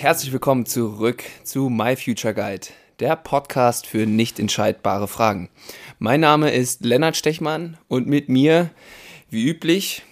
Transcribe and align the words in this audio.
Herzlich 0.00 0.32
willkommen 0.32 0.64
zurück 0.64 1.22
zu 1.44 1.68
My 1.68 1.94
Future 1.94 2.32
Guide, 2.32 2.68
der 3.00 3.16
Podcast 3.16 3.86
für 3.86 4.06
nicht 4.06 4.40
entscheidbare 4.40 5.06
Fragen. 5.06 5.50
Mein 5.98 6.20
Name 6.20 6.50
ist 6.52 6.86
Lennart 6.86 7.18
Stechmann 7.18 7.76
und 7.86 8.06
mit 8.06 8.30
mir, 8.30 8.70
wie 9.28 9.46
üblich, 9.46 10.02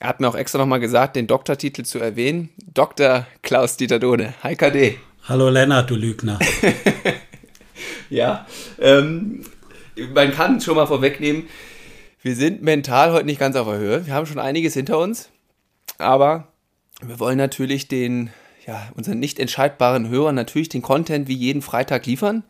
er 0.00 0.08
hat 0.08 0.20
mir 0.20 0.28
auch 0.28 0.34
extra 0.34 0.58
nochmal 0.58 0.80
gesagt, 0.80 1.16
den 1.16 1.26
Doktortitel 1.26 1.82
zu 1.82 1.98
erwähnen, 1.98 2.48
Dr. 2.72 3.26
Klaus 3.42 3.76
Dieter 3.76 3.98
Dode. 3.98 4.32
Hi 4.42 4.56
KD. 4.56 4.96
Hallo 5.24 5.50
Lennart, 5.50 5.90
du 5.90 5.96
Lügner. 5.96 6.38
ja, 8.08 8.46
ähm, 8.80 9.44
man 10.14 10.32
kann 10.32 10.62
schon 10.62 10.76
mal 10.76 10.86
vorwegnehmen, 10.86 11.46
wir 12.22 12.34
sind 12.34 12.62
mental 12.62 13.12
heute 13.12 13.26
nicht 13.26 13.38
ganz 13.38 13.54
auf 13.54 13.68
der 13.68 13.76
Höhe. 13.76 14.06
Wir 14.06 14.14
haben 14.14 14.24
schon 14.24 14.38
einiges 14.38 14.72
hinter 14.72 14.98
uns, 14.98 15.28
aber 15.98 16.48
wir 17.02 17.20
wollen 17.20 17.36
natürlich 17.36 17.86
den, 17.86 18.30
ja, 18.66 18.88
unseren 18.96 19.20
nicht 19.20 19.38
entscheidbaren 19.38 20.08
Hörern 20.08 20.34
natürlich 20.34 20.68
den 20.68 20.82
Content 20.82 21.28
wie 21.28 21.34
jeden 21.34 21.62
Freitag 21.62 22.06
liefern. 22.06 22.42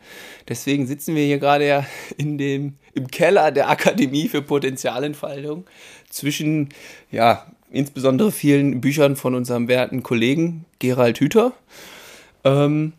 Deswegen 0.48 0.86
sitzen 0.86 1.14
wir 1.14 1.24
hier 1.24 1.38
gerade 1.38 1.66
ja 1.66 1.86
in 2.16 2.38
dem, 2.38 2.74
im 2.94 3.08
Keller 3.08 3.50
der 3.50 3.68
Akademie 3.68 4.28
für 4.28 4.40
Potenzialentfaltung 4.42 5.66
zwischen, 6.08 6.70
ja, 7.10 7.46
insbesondere 7.70 8.32
vielen 8.32 8.80
Büchern 8.80 9.16
von 9.16 9.34
unserem 9.34 9.68
werten 9.68 10.02
Kollegen 10.02 10.64
Gerald 10.78 11.20
Hüther. 11.20 11.52
Ähm, 12.44 12.94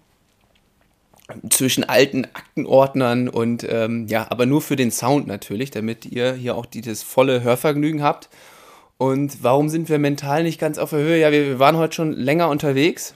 zwischen 1.50 1.84
alten 1.84 2.26
Aktenordnern 2.26 3.28
und 3.28 3.66
ähm, 3.70 4.08
ja, 4.08 4.28
aber 4.30 4.46
nur 4.46 4.62
für 4.62 4.78
den 4.78 4.92
Sound 4.92 5.28
natürlich, 5.28 5.72
damit 5.72 6.06
ihr 6.06 6.34
hier 6.34 6.56
auch 6.56 6.66
dieses 6.66 7.04
volle 7.04 7.44
Hörvergnügen 7.44 8.02
habt. 8.02 8.30
Und 8.98 9.44
warum 9.44 9.70
sind 9.70 9.90
wir 9.90 10.00
mental 10.00 10.44
nicht 10.44 10.60
ganz 10.60 10.78
auf 10.78 10.92
der 10.92 11.00
Höhe? 11.00 11.20
Ja, 11.20 11.32
wir, 11.32 11.46
wir 11.46 11.60
waren 11.60 11.78
heute 11.78 11.96
schon 11.96 12.14
länger 12.14 12.50
unterwegs, 12.50 13.16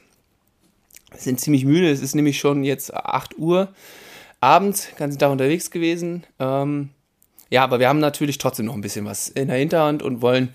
sind 1.16 1.40
ziemlich 1.40 1.66
müde. 1.66 1.90
Es 1.90 2.02
ist 2.02 2.16
nämlich 2.16 2.40
schon 2.40 2.64
jetzt 2.64 2.94
8 2.94 3.38
Uhr 3.38 3.70
abends, 4.40 4.90
ganzen 4.98 5.20
Tag 5.20 5.32
unterwegs 5.32 5.72
gewesen. 5.72 6.24
Ähm, 6.40 6.90
ja, 7.50 7.64
aber 7.64 7.80
wir 7.80 7.90
haben 7.90 8.00
natürlich 8.00 8.38
trotzdem 8.38 8.66
noch 8.66 8.76
ein 8.76 8.82
bisschen 8.82 9.06
was 9.06 9.30
in 9.30 9.48
der 9.50 9.58
Hinterhand 9.58 10.04
und 10.04 10.22
wollen 10.22 10.50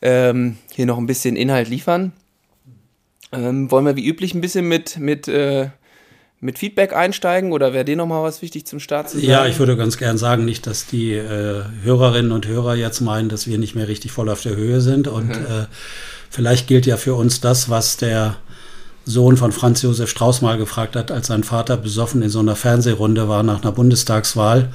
ähm, 0.00 0.56
hier 0.72 0.86
noch 0.86 0.98
ein 0.98 1.06
bisschen 1.06 1.36
Inhalt 1.36 1.68
liefern. 1.68 2.12
Ähm, 3.32 3.70
wollen 3.70 3.84
wir 3.84 3.96
wie 3.96 4.06
üblich 4.06 4.34
ein 4.34 4.40
bisschen 4.40 4.66
mit, 4.66 4.98
mit 4.98 5.28
äh, 5.28 5.70
mit 6.40 6.58
Feedback 6.58 6.94
einsteigen 6.94 7.52
oder 7.52 7.74
wäre 7.74 7.84
dir 7.84 7.96
nochmal 7.96 8.22
was 8.22 8.40
wichtig 8.40 8.66
zum 8.66 8.80
Start 8.80 9.10
zu 9.10 9.18
sagen? 9.18 9.28
Ja, 9.28 9.46
ich 9.46 9.58
würde 9.58 9.76
ganz 9.76 9.98
gern 9.98 10.16
sagen, 10.16 10.46
nicht, 10.46 10.66
dass 10.66 10.86
die 10.86 11.12
äh, 11.12 11.64
Hörerinnen 11.82 12.32
und 12.32 12.46
Hörer 12.46 12.74
jetzt 12.76 13.00
meinen, 13.00 13.28
dass 13.28 13.46
wir 13.46 13.58
nicht 13.58 13.74
mehr 13.74 13.88
richtig 13.88 14.12
voll 14.12 14.30
auf 14.30 14.40
der 14.40 14.56
Höhe 14.56 14.80
sind. 14.80 15.06
Und 15.06 15.28
mhm. 15.28 15.44
äh, 15.44 15.66
vielleicht 16.30 16.66
gilt 16.66 16.86
ja 16.86 16.96
für 16.96 17.14
uns 17.14 17.42
das, 17.42 17.68
was 17.68 17.98
der 17.98 18.38
Sohn 19.10 19.36
von 19.36 19.52
Franz 19.52 19.82
Josef 19.82 20.08
Strauß 20.08 20.40
mal 20.40 20.56
gefragt 20.56 20.96
hat, 20.96 21.10
als 21.10 21.26
sein 21.26 21.44
Vater 21.44 21.76
besoffen 21.76 22.22
in 22.22 22.30
so 22.30 22.38
einer 22.38 22.56
Fernsehrunde 22.56 23.28
war 23.28 23.42
nach 23.42 23.62
einer 23.62 23.72
Bundestagswahl. 23.72 24.70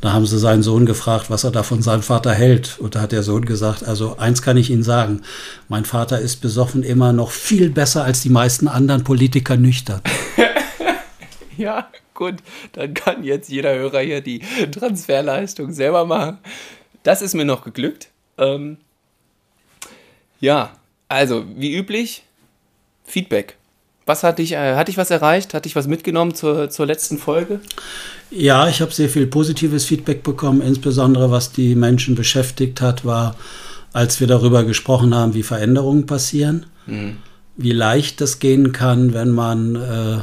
Da 0.00 0.12
haben 0.12 0.26
sie 0.26 0.38
seinen 0.38 0.62
Sohn 0.62 0.86
gefragt, 0.86 1.30
was 1.30 1.44
er 1.44 1.50
da 1.50 1.62
von 1.62 1.82
seinem 1.82 2.02
Vater 2.02 2.32
hält. 2.32 2.78
Und 2.78 2.94
da 2.94 3.00
hat 3.00 3.12
der 3.12 3.22
Sohn 3.22 3.44
gesagt, 3.44 3.82
also 3.82 4.16
eins 4.18 4.42
kann 4.42 4.56
ich 4.56 4.70
Ihnen 4.70 4.84
sagen, 4.84 5.22
mein 5.68 5.84
Vater 5.84 6.20
ist 6.20 6.40
besoffen 6.40 6.82
immer 6.82 7.12
noch 7.12 7.30
viel 7.30 7.70
besser 7.70 8.04
als 8.04 8.20
die 8.20 8.28
meisten 8.28 8.68
anderen 8.68 9.04
Politiker 9.04 9.56
nüchtern. 9.56 10.02
Ja, 11.58 11.90
gut, 12.14 12.36
dann 12.74 12.94
kann 12.94 13.24
jetzt 13.24 13.48
jeder 13.48 13.74
Hörer 13.74 13.98
hier 13.98 14.20
die 14.20 14.38
Transferleistung 14.70 15.72
selber 15.72 16.06
machen. 16.06 16.38
Das 17.02 17.20
ist 17.20 17.34
mir 17.34 17.44
noch 17.44 17.64
geglückt. 17.64 18.10
Ähm, 18.38 18.78
ja, 20.38 20.70
also 21.08 21.44
wie 21.56 21.74
üblich, 21.74 22.22
Feedback. 23.04 23.57
Was 24.08 24.22
hat 24.24 24.38
dich, 24.38 24.52
äh, 24.52 24.74
hat 24.74 24.88
dich 24.88 24.96
was 24.96 25.10
erreicht? 25.10 25.52
Hat 25.52 25.66
dich 25.66 25.76
was 25.76 25.86
mitgenommen 25.86 26.34
zur, 26.34 26.70
zur 26.70 26.86
letzten 26.86 27.18
Folge? 27.18 27.60
Ja, 28.30 28.66
ich 28.66 28.80
habe 28.80 28.90
sehr 28.90 29.10
viel 29.10 29.26
positives 29.26 29.84
Feedback 29.84 30.22
bekommen. 30.22 30.62
Insbesondere 30.62 31.30
was 31.30 31.52
die 31.52 31.74
Menschen 31.74 32.14
beschäftigt 32.14 32.80
hat, 32.80 33.04
war, 33.04 33.36
als 33.92 34.18
wir 34.18 34.26
darüber 34.26 34.64
gesprochen 34.64 35.14
haben, 35.14 35.34
wie 35.34 35.42
Veränderungen 35.42 36.06
passieren, 36.06 36.64
mhm. 36.86 37.18
wie 37.58 37.72
leicht 37.72 38.22
das 38.22 38.38
gehen 38.38 38.72
kann, 38.72 39.12
wenn 39.12 39.30
man 39.30 39.76
äh, 39.76 40.18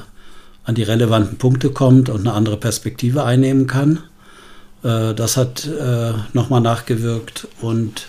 an 0.64 0.74
die 0.74 0.84
relevanten 0.84 1.38
Punkte 1.38 1.70
kommt 1.70 2.10
und 2.10 2.22
eine 2.22 2.34
andere 2.34 2.58
Perspektive 2.58 3.24
einnehmen 3.24 3.68
kann. 3.68 4.02
Äh, 4.84 5.14
das 5.14 5.38
hat 5.38 5.68
äh, 5.68 6.14
nochmal 6.34 6.62
nachgewirkt 6.62 7.48
und 7.62 8.08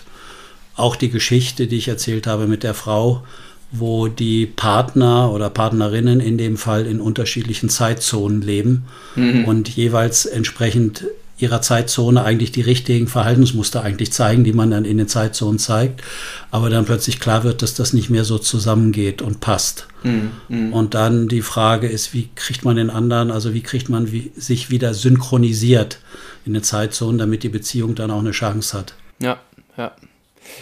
auch 0.75 0.95
die 0.95 1.09
Geschichte, 1.09 1.67
die 1.67 1.77
ich 1.77 1.87
erzählt 1.87 2.25
habe 2.25 2.47
mit 2.47 2.63
der 2.63 2.73
Frau, 2.73 3.23
wo 3.71 4.07
die 4.07 4.45
Partner 4.45 5.31
oder 5.31 5.49
Partnerinnen 5.49 6.19
in 6.19 6.37
dem 6.37 6.57
Fall 6.57 6.85
in 6.85 7.01
unterschiedlichen 7.01 7.69
Zeitzonen 7.69 8.41
leben 8.41 8.85
mhm. 9.15 9.45
und 9.45 9.69
jeweils 9.69 10.25
entsprechend 10.25 11.05
ihrer 11.39 11.61
Zeitzone 11.61 12.23
eigentlich 12.23 12.51
die 12.51 12.61
richtigen 12.61 13.07
Verhaltensmuster 13.07 13.83
eigentlich 13.83 14.11
zeigen, 14.11 14.43
die 14.43 14.53
man 14.53 14.71
dann 14.71 14.85
in 14.85 14.97
den 14.97 15.07
Zeitzonen 15.07 15.59
zeigt, 15.59 16.01
aber 16.49 16.69
dann 16.69 16.85
plötzlich 16.85 17.19
klar 17.19 17.43
wird, 17.43 17.61
dass 17.61 17.75
das 17.75 17.93
nicht 17.93 18.09
mehr 18.09 18.25
so 18.25 18.39
zusammengeht 18.39 19.21
und 19.21 19.39
passt. 19.39 19.87
Mhm. 20.03 20.73
Und 20.73 20.93
dann 20.95 21.27
die 21.27 21.41
Frage 21.43 21.87
ist, 21.87 22.13
wie 22.13 22.29
kriegt 22.35 22.65
man 22.65 22.75
den 22.75 22.89
anderen, 22.89 23.29
also 23.29 23.53
wie 23.53 23.61
kriegt 23.61 23.89
man 23.89 24.11
wie, 24.11 24.31
sich 24.35 24.71
wieder 24.71 24.93
synchronisiert 24.93 25.99
in 26.45 26.53
den 26.53 26.63
Zeitzonen, 26.63 27.19
damit 27.19 27.43
die 27.43 27.49
Beziehung 27.49 27.93
dann 27.93 28.09
auch 28.09 28.19
eine 28.19 28.31
Chance 28.31 28.75
hat. 28.77 28.95
Ja, 29.19 29.37
ja. 29.77 29.91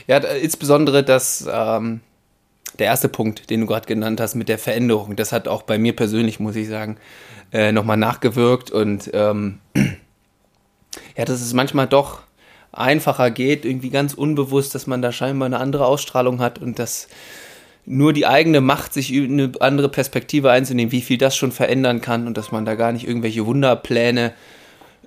Ja, 0.08 0.18
insbesondere 0.18 1.04
das, 1.04 1.48
ähm, 1.50 2.02
der 2.80 2.88
erste 2.88 3.10
Punkt, 3.10 3.50
den 3.50 3.62
du 3.62 3.68
gerade 3.68 3.88
genannt 3.88 4.20
hast 4.20 4.36
mit 4.36 4.50
der 4.50 4.60
Veränderung, 4.60 5.16
das 5.16 5.32
hat 5.32 5.48
auch 5.48 5.64
bei 5.64 5.78
mir 5.78 5.96
persönlich, 5.96 6.40
muss 6.40 6.56
ich 6.56 6.68
sagen, 6.68 6.98
äh, 7.54 7.72
nochmal 7.72 7.98
nachgewirkt 7.98 8.72
und 8.72 9.10
ähm, 9.14 9.60
ja, 11.18 11.26
dass 11.26 11.42
es 11.42 11.54
manchmal 11.54 11.88
doch 11.88 12.22
einfacher 12.72 13.32
geht, 13.32 13.66
irgendwie 13.66 13.90
ganz 13.90 14.14
unbewusst, 14.14 14.76
dass 14.76 14.88
man 14.88 15.02
da 15.02 15.12
scheinbar 15.12 15.46
eine 15.46 15.60
andere 15.60 15.86
Ausstrahlung 15.86 16.42
hat 16.42 16.60
und 16.60 16.80
dass 16.80 17.08
nur 17.86 18.14
die 18.14 18.26
eigene 18.26 18.62
Macht, 18.62 18.94
sich 18.94 19.14
eine 19.14 19.52
andere 19.60 19.90
Perspektive 19.90 20.52
einzunehmen, 20.52 20.92
wie 20.92 21.02
viel 21.02 21.18
das 21.18 21.36
schon 21.36 21.52
verändern 21.52 22.02
kann 22.02 22.28
und 22.28 22.36
dass 22.36 22.52
man 22.52 22.66
da 22.66 22.76
gar 22.76 22.92
nicht 22.92 23.08
irgendwelche 23.08 23.46
Wunderpläne 23.46 24.34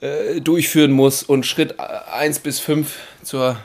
äh, 0.01 0.41
durchführen 0.41 0.93
muss 0.93 1.23
und 1.23 1.45
Schritt 1.45 1.75
1 1.81 2.39
bis 2.39 2.61
5 2.61 2.97
zur, 3.23 3.57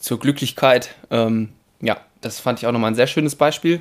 zur 0.00 0.18
Glücklichkeit. 0.18 0.94
Ähm, 1.10 1.50
ja, 1.80 1.98
das 2.24 2.40
fand 2.40 2.58
ich 2.58 2.66
auch 2.66 2.72
nochmal 2.72 2.90
ein 2.90 2.96
sehr 2.96 3.06
schönes 3.06 3.36
Beispiel. 3.36 3.80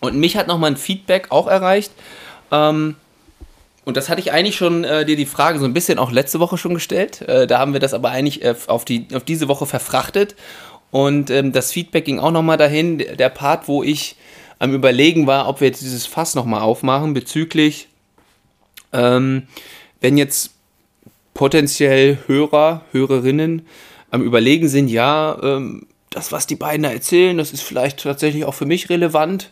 Und 0.00 0.16
mich 0.16 0.36
hat 0.36 0.46
nochmal 0.46 0.72
ein 0.72 0.76
Feedback 0.76 1.30
auch 1.30 1.46
erreicht. 1.46 1.92
Ähm, 2.50 2.96
und 3.84 3.96
das 3.96 4.08
hatte 4.08 4.20
ich 4.20 4.32
eigentlich 4.32 4.56
schon 4.56 4.84
äh, 4.84 5.04
dir 5.04 5.16
die 5.16 5.26
Frage 5.26 5.58
so 5.58 5.64
ein 5.64 5.74
bisschen 5.74 5.98
auch 5.98 6.10
letzte 6.10 6.40
Woche 6.40 6.58
schon 6.58 6.74
gestellt. 6.74 7.22
Äh, 7.22 7.46
da 7.46 7.58
haben 7.58 7.72
wir 7.72 7.80
das 7.80 7.94
aber 7.94 8.10
eigentlich 8.10 8.42
äh, 8.42 8.54
auf, 8.66 8.84
die, 8.84 9.08
auf 9.14 9.24
diese 9.24 9.48
Woche 9.48 9.66
verfrachtet. 9.66 10.34
Und 10.90 11.30
ähm, 11.30 11.52
das 11.52 11.72
Feedback 11.72 12.04
ging 12.04 12.18
auch 12.18 12.30
nochmal 12.30 12.56
dahin. 12.56 12.98
Der 12.98 13.28
Part, 13.28 13.68
wo 13.68 13.82
ich 13.82 14.16
am 14.58 14.72
Überlegen 14.72 15.26
war, 15.26 15.48
ob 15.48 15.60
wir 15.60 15.68
jetzt 15.68 15.82
dieses 15.82 16.06
Fass 16.06 16.34
nochmal 16.34 16.62
aufmachen 16.62 17.14
bezüglich, 17.14 17.88
ähm, 18.92 19.48
wenn 20.00 20.16
jetzt 20.16 20.52
potenziell 21.34 22.18
Hörer, 22.26 22.82
Hörerinnen 22.92 23.66
am 24.10 24.22
Überlegen 24.22 24.68
sind, 24.68 24.88
ja, 24.88 25.36
ähm, 25.42 25.86
das, 26.14 26.32
was 26.32 26.46
die 26.46 26.56
beiden 26.56 26.84
da 26.84 26.90
erzählen, 26.90 27.36
das 27.36 27.52
ist 27.52 27.62
vielleicht 27.62 28.02
tatsächlich 28.02 28.44
auch 28.44 28.54
für 28.54 28.66
mich 28.66 28.88
relevant. 28.88 29.50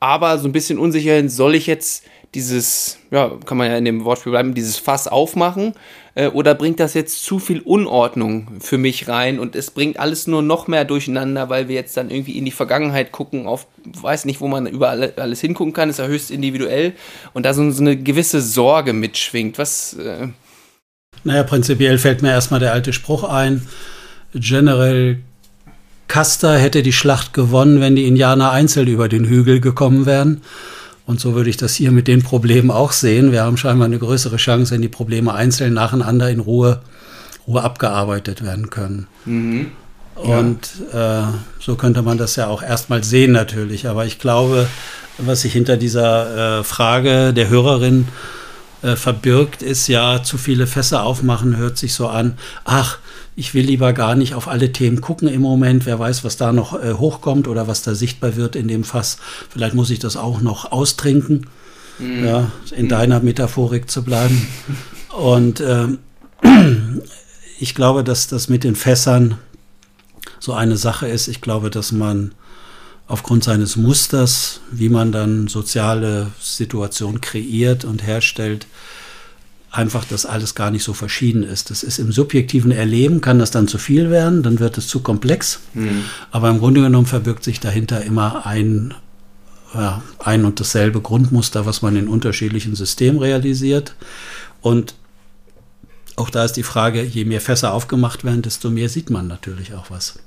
Aber 0.00 0.38
so 0.38 0.46
ein 0.46 0.52
bisschen 0.52 0.78
unsicher, 0.78 1.28
soll 1.28 1.54
ich 1.54 1.66
jetzt 1.66 2.04
dieses, 2.34 2.98
ja, 3.10 3.32
kann 3.46 3.56
man 3.56 3.68
ja 3.70 3.76
in 3.76 3.84
dem 3.84 4.04
Wortspiel 4.04 4.30
bleiben, 4.30 4.54
dieses 4.54 4.76
Fass 4.76 5.08
aufmachen? 5.08 5.72
Äh, 6.14 6.28
oder 6.28 6.54
bringt 6.54 6.78
das 6.78 6.94
jetzt 6.94 7.24
zu 7.24 7.38
viel 7.38 7.60
Unordnung 7.60 8.60
für 8.60 8.76
mich 8.76 9.08
rein 9.08 9.40
und 9.40 9.56
es 9.56 9.70
bringt 9.70 9.98
alles 9.98 10.26
nur 10.26 10.42
noch 10.42 10.68
mehr 10.68 10.84
durcheinander, 10.84 11.48
weil 11.48 11.68
wir 11.68 11.74
jetzt 11.74 11.96
dann 11.96 12.10
irgendwie 12.10 12.36
in 12.36 12.44
die 12.44 12.50
Vergangenheit 12.50 13.12
gucken, 13.12 13.46
auf, 13.46 13.66
weiß 13.84 14.26
nicht, 14.26 14.40
wo 14.40 14.46
man 14.48 14.66
überall 14.66 15.14
alles 15.16 15.40
hingucken 15.40 15.72
kann, 15.72 15.88
ist 15.88 15.98
ja 15.98 16.06
höchst 16.06 16.30
individuell 16.30 16.92
und 17.32 17.46
da 17.46 17.54
so, 17.54 17.68
so 17.70 17.80
eine 17.80 17.96
gewisse 17.96 18.42
Sorge 18.42 18.92
mitschwingt. 18.92 19.58
Was. 19.58 19.94
Äh 19.94 20.28
naja, 21.24 21.42
prinzipiell 21.42 21.98
fällt 21.98 22.22
mir 22.22 22.30
erstmal 22.30 22.60
der 22.60 22.72
alte 22.72 22.92
Spruch 22.92 23.24
ein. 23.24 23.66
General 24.34 25.18
Custer 26.08 26.58
hätte 26.58 26.82
die 26.82 26.92
Schlacht 26.92 27.32
gewonnen, 27.34 27.80
wenn 27.80 27.94
die 27.94 28.06
Indianer 28.06 28.50
einzeln 28.50 28.88
über 28.88 29.08
den 29.08 29.26
Hügel 29.26 29.60
gekommen 29.60 30.06
wären. 30.06 30.42
Und 31.06 31.20
so 31.20 31.34
würde 31.34 31.48
ich 31.48 31.56
das 31.56 31.74
hier 31.74 31.90
mit 31.90 32.08
den 32.08 32.22
Problemen 32.22 32.70
auch 32.70 32.92
sehen. 32.92 33.32
Wir 33.32 33.42
haben 33.42 33.56
scheinbar 33.56 33.86
eine 33.86 33.98
größere 33.98 34.36
Chance, 34.36 34.74
wenn 34.74 34.82
die 34.82 34.88
Probleme 34.88 35.32
einzeln 35.32 35.74
nacheinander 35.74 36.30
in 36.30 36.40
Ruhe, 36.40 36.80
Ruhe 37.46 37.62
abgearbeitet 37.62 38.44
werden 38.44 38.68
können. 38.68 39.06
Mhm. 39.24 39.68
Und 40.16 40.58
äh, 40.92 41.22
so 41.60 41.76
könnte 41.76 42.02
man 42.02 42.18
das 42.18 42.36
ja 42.36 42.48
auch 42.48 42.62
erstmal 42.62 43.04
sehen 43.04 43.32
natürlich. 43.32 43.86
Aber 43.86 44.04
ich 44.04 44.18
glaube, 44.18 44.66
was 45.18 45.42
sich 45.42 45.52
hinter 45.52 45.76
dieser 45.76 46.60
äh, 46.60 46.64
Frage 46.64 47.32
der 47.32 47.48
Hörerin 47.48 48.08
äh, 48.82 48.96
verbirgt, 48.96 49.62
ist 49.62 49.88
ja 49.88 50.22
zu 50.22 50.38
viele 50.38 50.66
Fässer 50.66 51.04
aufmachen, 51.04 51.56
hört 51.56 51.78
sich 51.78 51.94
so 51.94 52.08
an, 52.08 52.36
ach, 52.64 52.98
ich 53.38 53.54
will 53.54 53.64
lieber 53.64 53.92
gar 53.92 54.16
nicht 54.16 54.34
auf 54.34 54.48
alle 54.48 54.72
Themen 54.72 55.00
gucken 55.00 55.28
im 55.28 55.42
Moment. 55.42 55.86
Wer 55.86 56.00
weiß, 56.00 56.24
was 56.24 56.36
da 56.36 56.52
noch 56.52 56.74
äh, 56.74 56.94
hochkommt 56.94 57.46
oder 57.46 57.68
was 57.68 57.82
da 57.82 57.94
sichtbar 57.94 58.34
wird 58.34 58.56
in 58.56 58.66
dem 58.66 58.82
Fass. 58.82 59.18
Vielleicht 59.48 59.76
muss 59.76 59.90
ich 59.90 60.00
das 60.00 60.16
auch 60.16 60.40
noch 60.40 60.72
austrinken, 60.72 61.46
mhm. 62.00 62.24
ja, 62.24 62.50
in 62.74 62.86
mhm. 62.86 62.88
deiner 62.88 63.20
Metaphorik 63.20 63.88
zu 63.88 64.02
bleiben. 64.02 64.44
Und 65.16 65.60
ähm, 65.60 66.00
ich 67.60 67.76
glaube, 67.76 68.02
dass 68.02 68.26
das 68.26 68.48
mit 68.48 68.64
den 68.64 68.74
Fässern 68.74 69.38
so 70.40 70.52
eine 70.52 70.76
Sache 70.76 71.06
ist. 71.06 71.28
Ich 71.28 71.40
glaube, 71.40 71.70
dass 71.70 71.92
man 71.92 72.34
aufgrund 73.06 73.44
seines 73.44 73.76
Musters, 73.76 74.62
wie 74.72 74.88
man 74.88 75.12
dann 75.12 75.46
soziale 75.46 76.32
Situationen 76.40 77.20
kreiert 77.20 77.84
und 77.84 78.04
herstellt, 78.04 78.66
einfach 79.70 80.04
das 80.04 80.24
alles 80.24 80.54
gar 80.54 80.70
nicht 80.70 80.82
so 80.82 80.94
verschieden 80.94 81.42
ist. 81.42 81.70
Das 81.70 81.82
ist 81.82 81.98
im 81.98 82.10
subjektiven 82.10 82.70
Erleben, 82.70 83.20
kann 83.20 83.38
das 83.38 83.50
dann 83.50 83.68
zu 83.68 83.78
viel 83.78 84.10
werden, 84.10 84.42
dann 84.42 84.60
wird 84.60 84.78
es 84.78 84.88
zu 84.88 85.00
komplex. 85.00 85.60
Mhm. 85.74 86.04
Aber 86.30 86.48
im 86.48 86.58
Grunde 86.58 86.80
genommen 86.80 87.06
verbirgt 87.06 87.44
sich 87.44 87.60
dahinter 87.60 88.02
immer 88.02 88.46
ein, 88.46 88.94
ja, 89.74 90.02
ein 90.18 90.44
und 90.44 90.60
dasselbe 90.60 91.00
Grundmuster, 91.00 91.66
was 91.66 91.82
man 91.82 91.96
in 91.96 92.08
unterschiedlichen 92.08 92.74
Systemen 92.74 93.18
realisiert. 93.18 93.94
Und 94.62 94.94
auch 96.16 96.30
da 96.30 96.44
ist 96.44 96.54
die 96.54 96.62
Frage, 96.62 97.02
je 97.02 97.26
mehr 97.26 97.40
Fässer 97.40 97.74
aufgemacht 97.74 98.24
werden, 98.24 98.42
desto 98.42 98.70
mehr 98.70 98.88
sieht 98.88 99.10
man 99.10 99.26
natürlich 99.26 99.74
auch 99.74 99.90
was. 99.90 100.18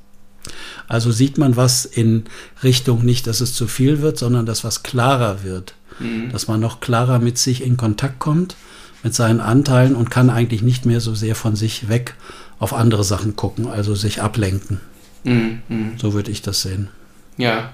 Also 0.88 1.12
sieht 1.12 1.38
man 1.38 1.56
was 1.56 1.86
in 1.86 2.26
Richtung 2.64 3.04
nicht, 3.04 3.28
dass 3.28 3.42
es 3.42 3.54
zu 3.54 3.68
viel 3.68 4.02
wird, 4.02 4.18
sondern 4.18 4.46
dass 4.46 4.64
was 4.64 4.84
klarer 4.84 5.44
wird. 5.44 5.74
Mhm. 6.00 6.32
Dass 6.32 6.48
man 6.48 6.60
noch 6.60 6.80
klarer 6.80 7.20
mit 7.20 7.38
sich 7.40 7.64
in 7.64 7.76
Kontakt 7.76 8.20
kommt 8.20 8.56
mit 9.04 9.16
seinen 9.16 9.40
Anteilen 9.40 9.96
und 9.96 10.12
kann 10.12 10.30
eigentlich 10.30 10.62
nicht 10.62 10.86
mehr 10.86 11.02
so 11.02 11.16
sehr 11.16 11.36
von 11.36 11.56
sich 11.56 11.90
weg 11.90 12.16
auf 12.60 12.74
andere 12.74 13.04
Sachen 13.04 13.36
gucken, 13.36 13.68
also 13.68 13.96
sich 13.96 14.22
ablenken. 14.22 14.80
Mhm, 15.24 15.62
mh. 15.68 15.88
So 15.98 16.14
würde 16.14 16.32
ich 16.32 16.42
das 16.42 16.62
sehen. 16.62 16.90
Ja. 17.38 17.74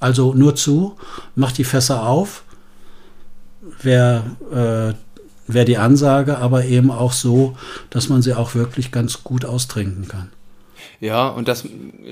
Also 0.00 0.34
nur 0.34 0.56
zu, 0.56 0.96
macht 1.34 1.58
die 1.58 1.64
Fässer 1.64 2.06
auf, 2.06 2.42
wäre 3.80 4.96
äh, 4.96 5.52
wär 5.52 5.64
die 5.64 5.78
Ansage, 5.78 6.38
aber 6.38 6.64
eben 6.64 6.90
auch 6.90 7.12
so, 7.12 7.56
dass 7.90 8.08
man 8.08 8.22
sie 8.22 8.34
auch 8.34 8.54
wirklich 8.54 8.90
ganz 8.90 9.22
gut 9.22 9.44
austrinken 9.44 10.08
kann. 10.08 10.30
Ja, 11.00 11.28
und 11.28 11.48
dass, 11.48 11.64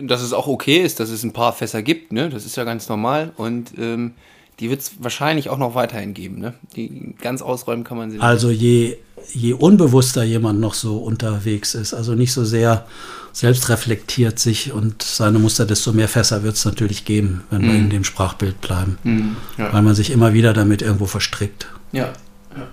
dass 0.02 0.20
es 0.20 0.32
auch 0.32 0.46
okay 0.46 0.78
ist, 0.78 1.00
dass 1.00 1.11
es 1.11 1.23
ein 1.23 1.32
paar 1.32 1.52
Fässer 1.52 1.82
gibt, 1.82 2.12
ne? 2.12 2.28
Das 2.28 2.44
ist 2.44 2.56
ja 2.56 2.64
ganz 2.64 2.88
normal. 2.88 3.32
Und 3.37 3.73
ähm, 3.78 4.14
die 4.61 4.71
wird 4.71 4.83
es 4.83 4.93
wahrscheinlich 4.99 5.49
auch 5.49 5.59
noch 5.59 5.75
weiterhin 5.75 6.15
geben. 6.15 6.39
Ne? 6.39 6.55
Die 6.77 7.15
ganz 7.21 7.41
ausräumen 7.41 7.83
kann 7.83 7.97
man 7.97 8.11
sie 8.11 8.17
nicht. 8.17 8.25
Also 8.25 8.51
je, 8.51 8.99
je 9.33 9.55
unbewusster 9.55 10.23
jemand 10.23 10.61
noch 10.61 10.75
so 10.75 10.99
unterwegs 10.99 11.75
ist, 11.75 11.95
also 11.95 12.15
nicht 12.15 12.33
so 12.33 12.45
sehr 12.45 12.87
selbst 13.33 13.69
reflektiert 13.69 14.39
sich 14.39 14.73
und 14.73 15.03
seine 15.03 15.39
Muster, 15.39 15.65
desto 15.65 15.93
mehr 15.93 16.09
Fässer 16.09 16.43
wird 16.43 16.57
es 16.57 16.65
natürlich 16.65 17.05
geben, 17.05 17.45
wenn 17.51 17.62
mm. 17.62 17.65
wir 17.65 17.73
mhm. 17.73 17.79
in 17.79 17.91
dem 17.91 18.05
Sprachbild 18.05 18.61
bleiben. 18.61 18.99
Mm, 19.05 19.37
ja. 19.57 19.73
Weil 19.73 19.83
man 19.83 19.95
sich 19.95 20.11
immer 20.11 20.35
wieder 20.35 20.53
damit 20.53 20.83
irgendwo 20.83 21.07
verstrickt. 21.07 21.69
Ja. 21.93 22.12
ja. 22.57 22.67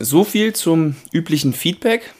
So 0.00 0.24
viel 0.24 0.52
zum 0.52 0.96
üblichen 1.12 1.52
Feedback. 1.52 2.12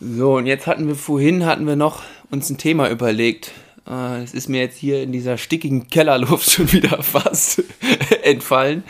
So, 0.00 0.36
und 0.36 0.46
jetzt 0.46 0.68
hatten 0.68 0.86
wir 0.86 0.94
vorhin 0.94 1.44
hatten 1.44 1.66
wir 1.66 1.74
noch 1.74 2.02
uns 2.30 2.48
ein 2.48 2.58
Thema 2.58 2.88
überlegt. 2.88 3.50
Äh, 3.88 4.22
es 4.22 4.34
ist 4.34 4.48
mir 4.48 4.60
jetzt 4.60 4.76
hier 4.76 5.02
in 5.02 5.12
dieser 5.12 5.38
stickigen 5.38 5.88
Kellerluft 5.88 6.50
schon 6.50 6.72
wieder 6.72 7.02
fast 7.02 7.62
entfallen. 8.22 8.84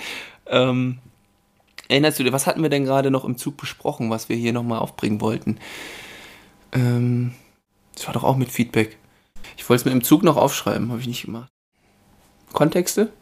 Ähm, 0.46 0.98
erinnerst 1.88 2.18
du 2.18 2.24
dir, 2.24 2.32
was 2.32 2.46
hatten 2.46 2.62
wir 2.62 2.70
denn 2.70 2.84
gerade 2.84 3.10
noch 3.10 3.24
im 3.24 3.36
Zug 3.36 3.56
besprochen, 3.56 4.10
was 4.10 4.28
wir 4.28 4.36
hier 4.36 4.52
nochmal 4.52 4.78
aufbringen 4.78 5.20
wollten? 5.20 5.58
Ähm, 6.72 7.34
das 7.94 8.06
war 8.06 8.14
doch 8.14 8.24
auch 8.24 8.36
mit 8.36 8.50
Feedback. 8.50 8.96
Ich 9.56 9.68
wollte 9.68 9.82
es 9.82 9.84
mir 9.84 9.92
im 9.92 10.04
Zug 10.04 10.22
noch 10.22 10.36
aufschreiben, 10.36 10.90
habe 10.90 11.00
ich 11.00 11.06
nicht 11.06 11.24
gemacht. 11.24 11.50
Kontexte? 12.52 13.12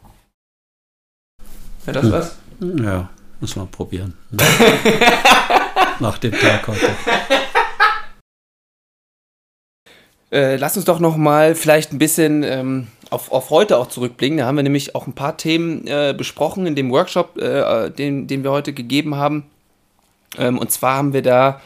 Ja, 1.87 1.93
das 1.93 2.05
hm. 2.05 2.13
was? 2.13 2.39
Ja, 2.61 3.11
muss 3.41 3.57
man 3.57 3.69
probieren. 3.69 4.15
Nach 6.01 6.19
dem 6.19 6.33
Tag 6.33 6.67
heute. 6.69 6.91
Äh, 10.31 10.57
lass 10.57 10.77
uns 10.77 10.85
doch 10.85 10.99
noch 10.99 11.17
mal 11.17 11.55
vielleicht 11.55 11.93
ein 11.93 11.99
bisschen 11.99 12.43
ähm, 12.43 12.89
auf, 13.11 13.31
auf 13.31 13.51
heute 13.51 13.79
auch 13.79 13.89
zurückblicken. 13.89 14.39
Da 14.39 14.47
haben 14.47 14.57
wir 14.57 14.63
nämlich 14.63 14.95
auch 14.95 15.07
ein 15.07 15.13
paar 15.13 15.37
Themen 15.37 15.87
äh, 15.87 16.15
besprochen 16.17 16.67
in 16.67 16.75
dem 16.75 16.91
Workshop, 16.91 17.39
äh, 17.39 17.91
den, 17.91 18.27
den 18.27 18.43
wir 18.43 18.51
heute 18.51 18.73
gegeben 18.73 19.15
haben. 19.15 19.45
Ähm, 20.37 20.59
und 20.59 20.71
zwar 20.73 20.97
haben 20.97 21.13
wir 21.13 21.23
da 21.23 21.61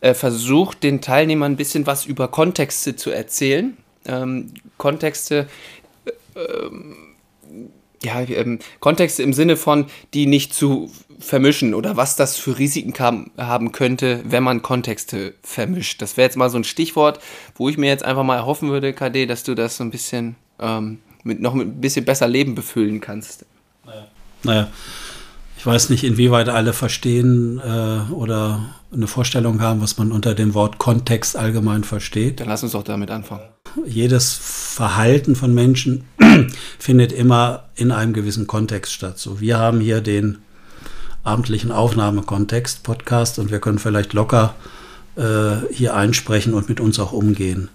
äh, 0.00 0.14
versucht, 0.14 0.82
den 0.82 1.00
Teilnehmern 1.00 1.52
ein 1.52 1.56
bisschen 1.56 1.86
was 1.86 2.04
über 2.04 2.28
Kontexte 2.28 2.94
zu 2.94 3.10
erzählen. 3.10 3.76
Ähm, 4.06 4.52
Kontexte, 4.76 5.48
äh, 6.04 6.40
ähm, 6.40 6.96
ja, 8.04 8.20
ähm, 8.20 8.58
Kontexte 8.80 9.22
im 9.22 9.32
Sinne 9.32 9.56
von, 9.56 9.86
die 10.12 10.26
nicht 10.26 10.54
zu 10.54 10.90
vermischen 11.18 11.74
oder 11.74 11.96
was 11.96 12.16
das 12.16 12.36
für 12.36 12.58
Risiken 12.58 12.92
kam, 12.92 13.30
haben 13.36 13.72
könnte, 13.72 14.20
wenn 14.24 14.42
man 14.42 14.62
Kontexte 14.62 15.34
vermischt. 15.42 16.02
Das 16.02 16.16
wäre 16.16 16.26
jetzt 16.26 16.36
mal 16.36 16.50
so 16.50 16.58
ein 16.58 16.64
Stichwort, 16.64 17.20
wo 17.54 17.68
ich 17.68 17.78
mir 17.78 17.88
jetzt 17.88 18.04
einfach 18.04 18.24
mal 18.24 18.36
erhoffen 18.36 18.70
würde, 18.70 18.92
KD, 18.92 19.26
dass 19.26 19.44
du 19.44 19.54
das 19.54 19.76
so 19.76 19.84
ein 19.84 19.90
bisschen 19.90 20.36
ähm, 20.60 20.98
mit 21.22 21.40
noch 21.40 21.54
mit 21.54 21.68
ein 21.68 21.80
bisschen 21.80 22.04
besser 22.04 22.28
Leben 22.28 22.54
befüllen 22.54 23.00
kannst. 23.00 23.46
Naja. 23.84 24.08
naja. 24.42 24.68
Ich 25.64 25.66
weiß 25.66 25.88
nicht, 25.88 26.04
inwieweit 26.04 26.50
alle 26.50 26.74
verstehen 26.74 27.58
äh, 27.58 28.12
oder 28.12 28.66
eine 28.92 29.06
Vorstellung 29.06 29.62
haben, 29.62 29.80
was 29.80 29.96
man 29.96 30.12
unter 30.12 30.34
dem 30.34 30.52
Wort 30.52 30.76
Kontext 30.76 31.38
allgemein 31.38 31.84
versteht. 31.84 32.40
Dann 32.40 32.48
lass 32.48 32.62
uns 32.62 32.72
doch 32.72 32.82
damit 32.82 33.10
anfangen. 33.10 33.44
Jedes 33.86 34.34
Verhalten 34.34 35.34
von 35.34 35.54
Menschen 35.54 36.04
findet 36.78 37.12
immer 37.12 37.64
in 37.76 37.92
einem 37.92 38.12
gewissen 38.12 38.46
Kontext 38.46 38.92
statt. 38.92 39.18
So, 39.18 39.40
wir 39.40 39.58
haben 39.58 39.80
hier 39.80 40.02
den 40.02 40.36
abendlichen 41.22 41.72
Aufnahmekontext, 41.72 42.82
Podcast, 42.82 43.38
und 43.38 43.50
wir 43.50 43.58
können 43.58 43.78
vielleicht 43.78 44.12
locker 44.12 44.54
äh, 45.16 45.72
hier 45.72 45.94
einsprechen 45.96 46.52
und 46.52 46.68
mit 46.68 46.78
uns 46.78 47.00
auch 47.00 47.12
umgehen. 47.12 47.70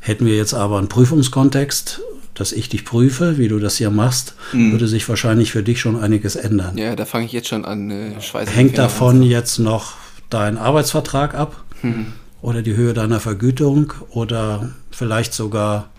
Hätten 0.00 0.26
wir 0.26 0.36
jetzt 0.36 0.52
aber 0.52 0.76
einen 0.76 0.88
Prüfungskontext, 0.88 2.02
dass 2.34 2.52
ich 2.52 2.68
dich 2.68 2.84
prüfe, 2.84 3.38
wie 3.38 3.48
du 3.48 3.58
das 3.58 3.76
hier 3.76 3.90
machst, 3.90 4.34
mhm. 4.52 4.72
würde 4.72 4.88
sich 4.88 5.08
wahrscheinlich 5.08 5.52
für 5.52 5.62
dich 5.62 5.80
schon 5.80 6.00
einiges 6.00 6.36
ändern. 6.36 6.78
Ja, 6.78 6.96
da 6.96 7.04
fange 7.04 7.26
ich 7.26 7.32
jetzt 7.32 7.48
schon 7.48 7.64
an. 7.64 7.90
Äh, 7.90 8.14
Hängt 8.46 8.78
davon 8.78 9.22
jetzt 9.22 9.58
noch 9.58 9.94
dein 10.30 10.56
Arbeitsvertrag 10.56 11.34
ab 11.34 11.62
mhm. 11.82 12.06
oder 12.40 12.62
die 12.62 12.74
Höhe 12.74 12.94
deiner 12.94 13.20
Vergütung 13.20 13.92
oder 14.10 14.70
vielleicht 14.90 15.34
sogar 15.34 15.90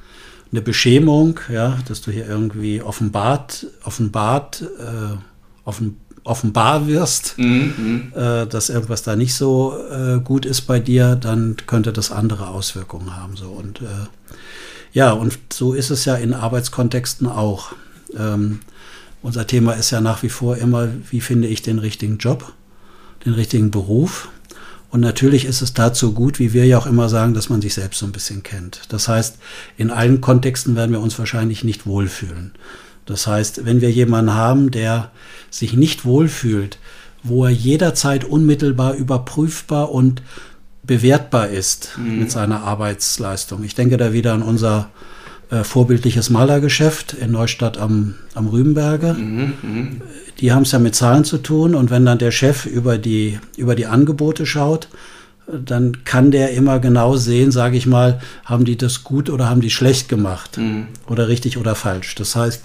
eine 0.51 0.61
Beschämung, 0.61 1.39
ja, 1.51 1.79
dass 1.87 2.01
du 2.01 2.11
hier 2.11 2.27
irgendwie 2.27 2.81
offenbart, 2.81 3.67
offenbart, 3.83 4.61
äh, 4.61 5.17
offen, 5.65 5.99
offenbar 6.23 6.87
wirst, 6.87 7.37
mhm. 7.37 8.11
äh, 8.15 8.45
dass 8.45 8.69
irgendwas 8.69 9.03
da 9.03 9.15
nicht 9.15 9.33
so 9.33 9.75
äh, 9.91 10.19
gut 10.19 10.45
ist 10.45 10.61
bei 10.61 10.79
dir, 10.79 11.15
dann 11.15 11.57
könnte 11.67 11.91
das 11.91 12.11
andere 12.11 12.47
Auswirkungen 12.47 13.15
haben. 13.15 13.35
So. 13.35 13.47
Und 13.47 13.81
äh, 13.81 13.85
ja, 14.93 15.11
und 15.11 15.37
so 15.51 15.73
ist 15.73 15.89
es 15.89 16.05
ja 16.05 16.15
in 16.15 16.33
Arbeitskontexten 16.33 17.27
auch. 17.27 17.73
Ähm, 18.17 18.59
unser 19.21 19.47
Thema 19.47 19.73
ist 19.73 19.91
ja 19.91 20.01
nach 20.01 20.21
wie 20.21 20.29
vor 20.29 20.57
immer, 20.57 20.89
wie 21.09 21.21
finde 21.21 21.47
ich 21.47 21.61
den 21.61 21.79
richtigen 21.79 22.17
Job, 22.17 22.53
den 23.25 23.33
richtigen 23.33 23.71
Beruf. 23.71 24.29
Und 24.91 24.99
natürlich 24.99 25.45
ist 25.45 25.63
es 25.63 25.73
dazu 25.73 26.13
gut, 26.13 26.37
wie 26.37 26.53
wir 26.53 26.67
ja 26.67 26.77
auch 26.77 26.85
immer 26.85 27.09
sagen, 27.09 27.33
dass 27.33 27.49
man 27.49 27.61
sich 27.61 27.73
selbst 27.73 27.99
so 27.99 28.05
ein 28.05 28.11
bisschen 28.11 28.43
kennt. 28.43 28.81
Das 28.89 29.07
heißt, 29.07 29.37
in 29.75 29.89
allen 29.89 30.21
Kontexten 30.21 30.75
werden 30.75 30.91
wir 30.91 30.99
uns 30.99 31.17
wahrscheinlich 31.17 31.63
nicht 31.63 31.87
wohlfühlen. 31.87 32.51
Das 33.07 33.25
heißt, 33.25 33.65
wenn 33.65 33.81
wir 33.81 33.91
jemanden 33.91 34.35
haben, 34.35 34.69
der 34.69 35.11
sich 35.49 35.73
nicht 35.73 36.05
wohlfühlt, 36.05 36.77
wo 37.23 37.45
er 37.45 37.51
jederzeit 37.51 38.23
unmittelbar 38.23 38.93
überprüfbar 38.93 39.91
und 39.91 40.21
bewertbar 40.83 41.47
ist 41.47 41.97
mhm. 41.97 42.19
mit 42.19 42.31
seiner 42.31 42.61
Arbeitsleistung. 42.61 43.63
Ich 43.63 43.75
denke 43.75 43.97
da 43.97 44.13
wieder 44.13 44.33
an 44.33 44.41
unser 44.41 44.89
äh, 45.49 45.63
vorbildliches 45.63 46.29
Malergeschäft 46.29 47.13
in 47.13 47.31
Neustadt 47.31 47.77
am, 47.77 48.15
am 48.33 48.47
Rübenberge. 48.47 49.13
Mhm, 49.13 49.53
mh. 49.61 49.87
Die 50.39 50.51
haben 50.51 50.63
es 50.63 50.71
ja 50.71 50.79
mit 50.79 50.95
Zahlen 50.95 51.25
zu 51.25 51.37
tun 51.37 51.75
und 51.75 51.89
wenn 51.89 52.05
dann 52.05 52.17
der 52.17 52.31
Chef 52.31 52.65
über 52.65 52.97
die, 52.97 53.39
über 53.55 53.75
die 53.75 53.85
Angebote 53.85 54.45
schaut, 54.45 54.89
dann 55.47 56.03
kann 56.05 56.31
der 56.31 56.51
immer 56.51 56.79
genau 56.79 57.17
sehen, 57.17 57.51
sage 57.51 57.77
ich 57.77 57.85
mal, 57.85 58.21
haben 58.45 58.65
die 58.65 58.77
das 58.77 59.03
gut 59.03 59.29
oder 59.29 59.49
haben 59.49 59.61
die 59.61 59.69
schlecht 59.69 60.09
gemacht 60.09 60.57
mhm. 60.57 60.87
oder 61.07 61.27
richtig 61.27 61.57
oder 61.57 61.75
falsch. 61.75 62.15
Das 62.15 62.35
heißt, 62.35 62.63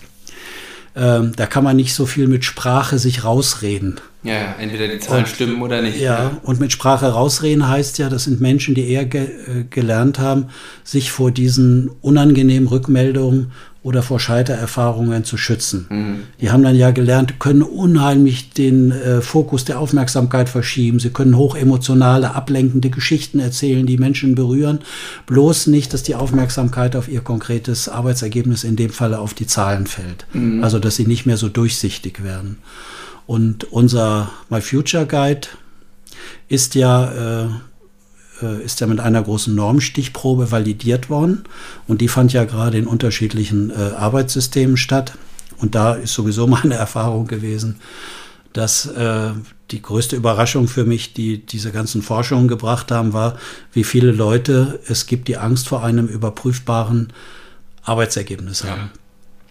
ähm, 0.96 1.32
da 1.36 1.46
kann 1.46 1.64
man 1.64 1.76
nicht 1.76 1.94
so 1.94 2.06
viel 2.06 2.26
mit 2.26 2.44
Sprache 2.44 2.98
sich 2.98 3.24
rausreden. 3.24 4.00
Ja, 4.24 4.56
entweder 4.58 4.88
die 4.88 4.98
Zahlen 4.98 5.24
und, 5.24 5.28
stimmen 5.28 5.62
oder 5.62 5.80
nicht. 5.80 5.98
Ja, 6.00 6.18
ja, 6.18 6.40
und 6.42 6.58
mit 6.58 6.72
Sprache 6.72 7.06
rausreden 7.06 7.68
heißt 7.68 7.98
ja, 7.98 8.08
das 8.08 8.24
sind 8.24 8.40
Menschen, 8.40 8.74
die 8.74 8.90
eher 8.90 9.04
ge 9.04 9.22
äh, 9.22 9.64
gelernt 9.70 10.18
haben, 10.18 10.46
sich 10.82 11.12
vor 11.12 11.30
diesen 11.30 11.90
unangenehmen 12.00 12.68
Rückmeldungen 12.68 13.52
oder 13.82 14.02
vor 14.02 14.18
Scheitererfahrungen 14.18 15.24
zu 15.24 15.36
schützen. 15.36 15.86
Mhm. 15.88 16.18
Die 16.40 16.50
haben 16.50 16.62
dann 16.62 16.74
ja 16.74 16.90
gelernt, 16.90 17.38
können 17.38 17.62
unheimlich 17.62 18.50
den 18.50 18.90
äh, 18.90 19.20
Fokus 19.22 19.64
der 19.64 19.78
Aufmerksamkeit 19.78 20.48
verschieben. 20.48 20.98
Sie 20.98 21.10
können 21.10 21.36
hochemotionale, 21.36 22.34
ablenkende 22.34 22.90
Geschichten 22.90 23.38
erzählen, 23.38 23.86
die 23.86 23.96
Menschen 23.96 24.34
berühren. 24.34 24.80
Bloß 25.26 25.68
nicht, 25.68 25.94
dass 25.94 26.02
die 26.02 26.16
Aufmerksamkeit 26.16 26.96
auf 26.96 27.08
ihr 27.08 27.20
konkretes 27.20 27.88
Arbeitsergebnis, 27.88 28.64
in 28.64 28.74
dem 28.74 28.90
Falle 28.90 29.20
auf 29.20 29.32
die 29.32 29.46
Zahlen 29.46 29.86
fällt. 29.86 30.26
Mhm. 30.32 30.64
Also, 30.64 30.80
dass 30.80 30.96
sie 30.96 31.06
nicht 31.06 31.24
mehr 31.24 31.36
so 31.36 31.48
durchsichtig 31.48 32.24
werden. 32.24 32.58
Und 33.26 33.70
unser 33.72 34.32
My 34.50 34.60
Future 34.60 35.06
Guide 35.06 35.48
ist 36.48 36.74
ja 36.74 37.44
äh, 37.44 37.48
äh, 38.42 38.62
ist 38.62 38.80
ja 38.80 38.86
mit 38.86 39.00
einer 39.00 39.22
großen 39.22 39.54
Normstichprobe 39.54 40.50
validiert 40.50 41.10
worden. 41.10 41.44
Und 41.86 42.00
die 42.00 42.08
fand 42.08 42.32
ja 42.32 42.44
gerade 42.44 42.78
in 42.78 42.86
unterschiedlichen 42.86 43.70
äh, 43.70 43.74
Arbeitssystemen 43.96 44.76
statt. 44.76 45.14
Und 45.58 45.74
da 45.74 45.94
ist 45.94 46.14
sowieso 46.14 46.46
meine 46.46 46.74
Erfahrung 46.74 47.26
gewesen, 47.26 47.76
dass 48.52 48.86
äh, 48.86 49.30
die 49.70 49.82
größte 49.82 50.16
Überraschung 50.16 50.68
für 50.68 50.84
mich, 50.84 51.12
die 51.12 51.44
diese 51.44 51.70
ganzen 51.72 52.02
Forschungen 52.02 52.48
gebracht 52.48 52.90
haben, 52.90 53.12
war, 53.12 53.36
wie 53.72 53.84
viele 53.84 54.12
Leute 54.12 54.80
es 54.88 55.06
gibt, 55.06 55.28
die 55.28 55.36
Angst 55.36 55.68
vor 55.68 55.84
einem 55.84 56.06
überprüfbaren 56.06 57.12
Arbeitsergebnis 57.82 58.64
haben. 58.64 58.90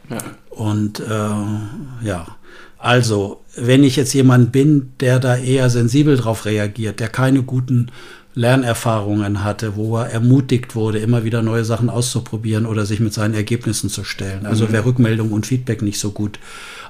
Ja. 0.09 0.17
Ja. 0.17 0.23
Und 0.49 0.99
äh, 1.01 2.05
ja, 2.05 2.37
also, 2.77 3.41
wenn 3.55 3.83
ich 3.83 3.95
jetzt 3.95 4.13
jemand 4.13 4.51
bin, 4.51 4.93
der 4.99 5.19
da 5.19 5.35
eher 5.35 5.69
sensibel 5.69 6.15
drauf 6.15 6.45
reagiert, 6.45 6.99
der 6.99 7.09
keine 7.09 7.43
guten 7.43 7.91
Lernerfahrungen 8.37 9.43
hatte, 9.43 9.75
wo 9.75 9.97
er 9.97 10.11
ermutigt 10.11 10.75
wurde, 10.75 10.99
immer 10.99 11.23
wieder 11.23 11.41
neue 11.41 11.65
Sachen 11.65 11.89
auszuprobieren 11.89 12.67
oder 12.67 12.85
sich 12.85 12.99
mit 12.99 13.11
seinen 13.11 13.33
Ergebnissen 13.33 13.89
zu 13.89 14.03
stellen. 14.03 14.45
Also 14.45 14.65
mhm. 14.65 14.69
wer 14.71 14.85
Rückmeldung 14.85 15.31
und 15.31 15.47
Feedback 15.47 15.81
nicht 15.81 15.99
so 15.99 16.11
gut 16.11 16.37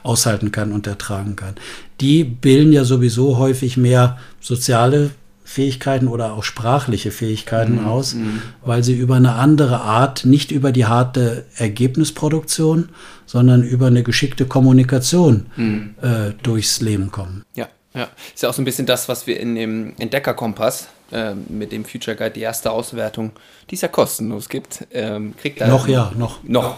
aushalten 0.03 0.51
kann 0.51 0.73
und 0.73 0.87
ertragen 0.87 1.37
kann. 1.37 1.55
Die 2.01 2.25
bilden 2.25 2.73
ja 2.73 2.83
sowieso 2.83 3.37
häufig 3.37 3.77
mehr 3.77 4.17
soziale 4.41 5.11
Fähigkeiten 5.45 6.09
oder 6.09 6.33
auch 6.33 6.43
sprachliche 6.43 7.11
Fähigkeiten 7.11 7.79
mhm. 7.79 7.87
aus, 7.87 8.15
mhm. 8.15 8.41
weil 8.65 8.83
sie 8.83 8.97
über 8.97 9.15
eine 9.15 9.35
andere 9.35 9.79
Art, 9.79 10.25
nicht 10.25 10.51
über 10.51 10.73
die 10.73 10.85
harte 10.85 11.45
Ergebnisproduktion, 11.55 12.89
sondern 13.25 13.63
über 13.63 13.87
eine 13.87 14.03
geschickte 14.03 14.45
Kommunikation 14.45 15.45
mhm. 15.55 15.95
äh, 16.01 16.33
durchs 16.43 16.81
Leben 16.81 17.09
kommen. 17.09 17.43
Ja, 17.55 17.69
ja. 17.97 18.09
Ist 18.33 18.43
ja 18.43 18.49
auch 18.49 18.53
so 18.53 18.61
ein 18.61 18.65
bisschen 18.65 18.85
das, 18.85 19.09
was 19.09 19.27
wir 19.27 19.39
in 19.39 19.55
dem 19.55 19.93
Entdeckerkompass 19.99 20.87
ähm, 21.11 21.45
mit 21.49 21.71
dem 21.71 21.85
Future 21.85 22.15
Guide 22.15 22.31
die 22.31 22.41
erste 22.41 22.71
Auswertung, 22.71 23.31
die 23.69 23.75
es 23.75 23.81
ja 23.81 23.87
kostenlos 23.87 24.49
gibt, 24.49 24.85
ähm, 24.91 25.35
kriegt 25.37 25.61
er. 25.61 25.67
Noch, 25.67 25.87
ja, 25.87 26.11
noch. 26.15 26.43
Noch. 26.43 26.77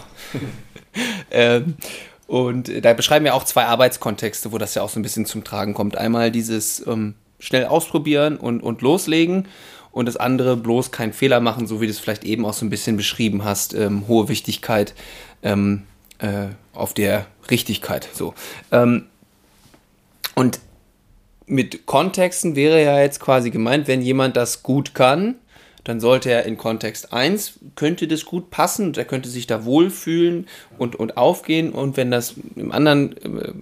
ähm, 1.30 1.74
und 2.26 2.70
da 2.84 2.92
beschreiben 2.92 3.24
wir 3.24 3.34
auch 3.34 3.44
zwei 3.44 3.64
Arbeitskontexte, 3.64 4.52
wo 4.52 4.58
das 4.58 4.74
ja 4.74 4.82
auch 4.82 4.88
so 4.88 5.00
ein 5.00 5.02
bisschen 5.02 5.26
zum 5.26 5.42
Tragen 5.42 5.74
kommt. 5.74 5.98
Einmal 5.98 6.30
dieses 6.30 6.86
ähm, 6.86 7.14
schnell 7.40 7.66
ausprobieren 7.66 8.36
und, 8.36 8.62
und 8.62 8.82
loslegen 8.82 9.48
und 9.90 10.06
das 10.06 10.16
andere 10.16 10.56
bloß 10.56 10.92
keinen 10.92 11.12
Fehler 11.12 11.40
machen, 11.40 11.66
so 11.66 11.80
wie 11.80 11.86
du 11.86 11.90
es 11.90 11.98
vielleicht 11.98 12.22
eben 12.24 12.46
auch 12.46 12.52
so 12.52 12.64
ein 12.64 12.70
bisschen 12.70 12.96
beschrieben 12.96 13.44
hast. 13.44 13.74
Ähm, 13.74 14.06
hohe 14.06 14.28
Wichtigkeit 14.28 14.94
ähm, 15.42 15.82
äh, 16.18 16.46
auf 16.72 16.94
der 16.94 17.26
Richtigkeit. 17.50 18.08
So. 18.12 18.34
Ähm, 18.70 19.06
und 20.36 20.60
mit 21.50 21.86
Kontexten 21.86 22.56
wäre 22.56 22.82
ja 22.82 23.00
jetzt 23.00 23.20
quasi 23.20 23.50
gemeint, 23.50 23.88
wenn 23.88 24.02
jemand 24.02 24.36
das 24.36 24.62
gut 24.62 24.94
kann, 24.94 25.34
dann 25.84 25.98
sollte 25.98 26.30
er 26.30 26.44
in 26.44 26.56
Kontext 26.56 27.12
1, 27.12 27.58
könnte 27.74 28.06
das 28.06 28.24
gut 28.24 28.50
passen, 28.50 28.94
er 28.94 29.04
könnte 29.04 29.28
sich 29.28 29.46
da 29.46 29.64
wohlfühlen 29.64 30.46
und, 30.78 30.96
und 30.96 31.16
aufgehen 31.16 31.72
und 31.72 31.96
wenn 31.96 32.10
das 32.10 32.34
im 32.54 32.70
anderen 32.70 33.16
äh, 33.16 33.52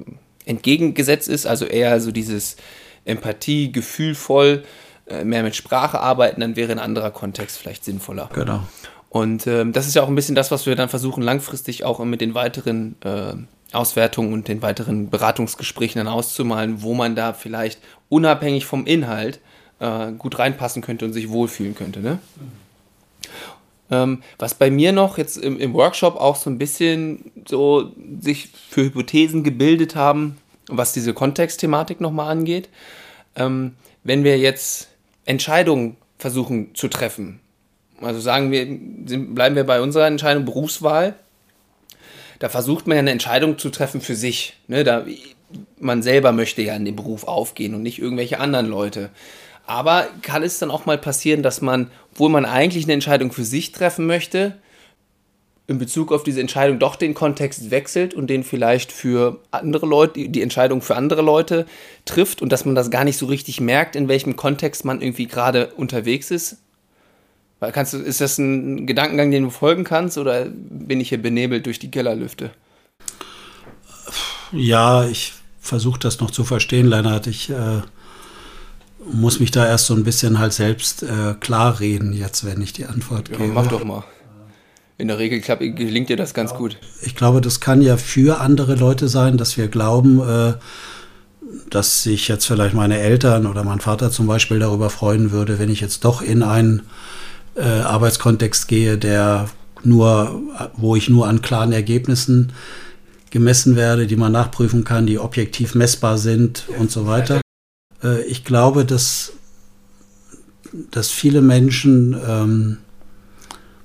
entgegengesetzt 0.44 1.28
ist, 1.28 1.46
also 1.46 1.64
eher 1.64 2.00
so 2.00 2.12
dieses 2.12 2.56
Empathie, 3.04 3.72
gefühlvoll, 3.72 4.64
äh, 5.06 5.24
mehr 5.24 5.42
mit 5.42 5.56
Sprache 5.56 6.00
arbeiten, 6.00 6.40
dann 6.40 6.56
wäre 6.56 6.72
ein 6.72 6.78
anderer 6.78 7.10
Kontext 7.10 7.56
vielleicht 7.56 7.84
sinnvoller. 7.84 8.28
Genau. 8.34 8.62
Und 9.08 9.46
ähm, 9.46 9.72
das 9.72 9.86
ist 9.86 9.94
ja 9.94 10.02
auch 10.02 10.08
ein 10.08 10.14
bisschen 10.14 10.34
das, 10.34 10.50
was 10.50 10.66
wir 10.66 10.76
dann 10.76 10.90
versuchen, 10.90 11.22
langfristig 11.22 11.84
auch 11.84 12.04
mit 12.04 12.20
den 12.20 12.34
weiteren 12.34 12.96
äh, 13.02 13.32
Auswertungen 13.72 14.32
und 14.32 14.48
den 14.48 14.62
weiteren 14.62 15.10
Beratungsgesprächen 15.10 15.98
dann 15.98 16.08
auszumalen, 16.08 16.82
wo 16.82 16.94
man 16.94 17.14
da 17.14 17.32
vielleicht 17.32 17.80
unabhängig 18.08 18.64
vom 18.64 18.86
Inhalt 18.86 19.40
äh, 19.80 20.12
gut 20.12 20.38
reinpassen 20.38 20.82
könnte 20.82 21.04
und 21.04 21.12
sich 21.12 21.28
wohlfühlen 21.28 21.74
könnte. 21.74 22.00
Ne? 22.00 22.18
Mhm. 22.36 22.68
Ähm, 23.90 24.22
was 24.38 24.54
bei 24.54 24.70
mir 24.70 24.92
noch 24.92 25.16
jetzt 25.16 25.38
im, 25.38 25.58
im, 25.58 25.72
Workshop 25.72 26.16
auch 26.16 26.36
so 26.36 26.50
ein 26.50 26.58
bisschen 26.58 27.30
so 27.46 27.92
sich 28.20 28.50
für 28.68 28.82
Hypothesen 28.82 29.44
gebildet 29.44 29.96
haben, 29.96 30.36
was 30.68 30.92
diese 30.92 31.14
Kontextthematik 31.14 32.00
nochmal 32.00 32.30
angeht. 32.30 32.68
Ähm, 33.34 33.74
wenn 34.04 34.24
wir 34.24 34.38
jetzt 34.38 34.88
Entscheidungen 35.24 35.96
versuchen 36.18 36.74
zu 36.74 36.88
treffen, 36.88 37.40
also 38.00 38.20
sagen 38.20 38.50
wir, 38.52 38.66
bleiben 39.34 39.56
wir 39.56 39.64
bei 39.64 39.80
unserer 39.80 40.06
Entscheidung 40.06 40.44
Berufswahl, 40.44 41.14
da 42.38 42.48
versucht 42.48 42.86
man 42.86 42.96
ja 42.96 43.00
eine 43.00 43.10
Entscheidung 43.10 43.58
zu 43.58 43.70
treffen 43.70 44.00
für 44.00 44.14
sich. 44.14 44.56
Ne? 44.68 44.84
Da, 44.84 45.04
man 45.78 46.02
selber 46.02 46.32
möchte 46.32 46.62
ja 46.62 46.74
in 46.74 46.84
den 46.84 46.96
Beruf 46.96 47.24
aufgehen 47.24 47.74
und 47.74 47.82
nicht 47.82 47.98
irgendwelche 47.98 48.40
anderen 48.40 48.66
Leute. 48.66 49.10
Aber 49.66 50.06
kann 50.22 50.42
es 50.42 50.58
dann 50.58 50.70
auch 50.70 50.86
mal 50.86 50.98
passieren, 50.98 51.42
dass 51.42 51.60
man, 51.60 51.90
obwohl 52.12 52.30
man 52.30 52.44
eigentlich 52.44 52.84
eine 52.84 52.94
Entscheidung 52.94 53.32
für 53.32 53.44
sich 53.44 53.72
treffen 53.72 54.06
möchte, 54.06 54.54
in 55.66 55.78
Bezug 55.78 56.12
auf 56.12 56.22
diese 56.22 56.40
Entscheidung 56.40 56.78
doch 56.78 56.96
den 56.96 57.12
Kontext 57.12 57.70
wechselt 57.70 58.14
und 58.14 58.28
den 58.28 58.42
vielleicht 58.42 58.90
für 58.90 59.40
andere 59.50 59.84
Leute, 59.84 60.28
die 60.30 60.40
Entscheidung 60.40 60.80
für 60.80 60.96
andere 60.96 61.20
Leute 61.20 61.66
trifft 62.06 62.40
und 62.40 62.50
dass 62.50 62.64
man 62.64 62.74
das 62.74 62.90
gar 62.90 63.04
nicht 63.04 63.18
so 63.18 63.26
richtig 63.26 63.60
merkt, 63.60 63.94
in 63.94 64.08
welchem 64.08 64.36
Kontext 64.36 64.86
man 64.86 65.02
irgendwie 65.02 65.26
gerade 65.26 65.66
unterwegs 65.76 66.30
ist? 66.30 66.56
Kannst 67.60 67.92
du, 67.92 67.98
ist 67.98 68.20
das 68.20 68.38
ein 68.38 68.86
Gedankengang, 68.86 69.30
den 69.30 69.44
du 69.44 69.50
folgen 69.50 69.84
kannst, 69.84 70.16
oder 70.16 70.46
bin 70.46 71.00
ich 71.00 71.08
hier 71.08 71.20
benebelt 71.20 71.66
durch 71.66 71.78
die 71.78 71.90
Kellerlüfte? 71.90 72.50
Ja, 74.52 75.04
ich 75.04 75.34
versuche 75.60 75.98
das 75.98 76.20
noch 76.20 76.30
zu 76.30 76.44
verstehen, 76.44 76.86
Lennart. 76.86 77.26
Ich 77.26 77.50
äh, 77.50 77.82
muss 79.12 79.40
mich 79.40 79.50
da 79.50 79.66
erst 79.66 79.86
so 79.86 79.94
ein 79.94 80.04
bisschen 80.04 80.38
halt 80.38 80.52
selbst 80.52 81.02
äh, 81.02 81.34
klar 81.40 81.80
reden, 81.80 82.12
jetzt, 82.12 82.44
wenn 82.44 82.62
ich 82.62 82.72
die 82.72 82.86
Antwort 82.86 83.28
ja, 83.28 83.36
gebe. 83.36 83.52
Mach 83.52 83.66
doch 83.66 83.84
mal. 83.84 84.04
In 84.96 85.08
der 85.08 85.18
Regel 85.18 85.40
glaub, 85.40 85.60
gelingt 85.60 86.08
dir 86.08 86.16
das 86.16 86.34
ganz 86.34 86.54
gut. 86.54 86.76
Ich 87.02 87.14
glaube, 87.14 87.40
das 87.40 87.60
kann 87.60 87.82
ja 87.82 87.96
für 87.96 88.40
andere 88.40 88.74
Leute 88.74 89.08
sein, 89.08 89.36
dass 89.36 89.56
wir 89.56 89.68
glauben, 89.68 90.20
äh, 90.20 90.54
dass 91.70 92.02
sich 92.02 92.28
jetzt 92.28 92.46
vielleicht 92.46 92.74
meine 92.74 92.98
Eltern 92.98 93.46
oder 93.46 93.64
mein 93.64 93.80
Vater 93.80 94.10
zum 94.10 94.26
Beispiel 94.26 94.58
darüber 94.58 94.90
freuen 94.90 95.30
würde, 95.30 95.58
wenn 95.58 95.70
ich 95.70 95.80
jetzt 95.80 96.04
doch 96.04 96.20
in 96.20 96.42
einen 96.42 96.82
äh, 97.58 97.62
Arbeitskontext 97.62 98.68
gehe, 98.68 98.98
der 98.98 99.48
nur, 99.84 100.40
wo 100.76 100.96
ich 100.96 101.08
nur 101.08 101.28
an 101.28 101.42
klaren 101.42 101.72
Ergebnissen 101.72 102.52
gemessen 103.30 103.76
werde, 103.76 104.06
die 104.06 104.16
man 104.16 104.32
nachprüfen 104.32 104.84
kann, 104.84 105.06
die 105.06 105.18
objektiv 105.18 105.74
messbar 105.74 106.18
sind 106.18 106.64
und 106.78 106.90
so 106.90 107.06
weiter. 107.06 107.40
Äh, 108.02 108.22
ich 108.22 108.44
glaube, 108.44 108.84
dass, 108.84 109.32
dass 110.90 111.10
viele 111.10 111.42
Menschen 111.42 112.16
ähm, 112.26 112.78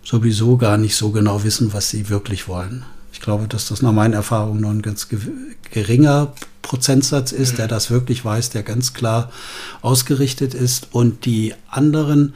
sowieso 0.03 0.57
gar 0.57 0.77
nicht 0.77 0.95
so 0.95 1.11
genau 1.11 1.43
wissen, 1.43 1.73
was 1.73 1.89
sie 1.89 2.09
wirklich 2.09 2.47
wollen. 2.47 2.85
Ich 3.11 3.21
glaube, 3.21 3.47
dass 3.47 3.67
das 3.67 3.81
nach 3.81 3.91
meinen 3.91 4.13
Erfahrungen 4.13 4.61
nur 4.61 4.71
ein 4.71 4.81
ganz 4.81 5.07
geringer 5.71 6.33
Prozentsatz 6.61 7.31
ist, 7.31 7.57
der 7.57 7.67
das 7.67 7.91
wirklich 7.91 8.25
weiß, 8.25 8.49
der 8.49 8.63
ganz 8.63 8.93
klar 8.93 9.31
ausgerichtet 9.81 10.53
ist. 10.53 10.87
Und 10.91 11.25
die 11.25 11.53
anderen, 11.69 12.33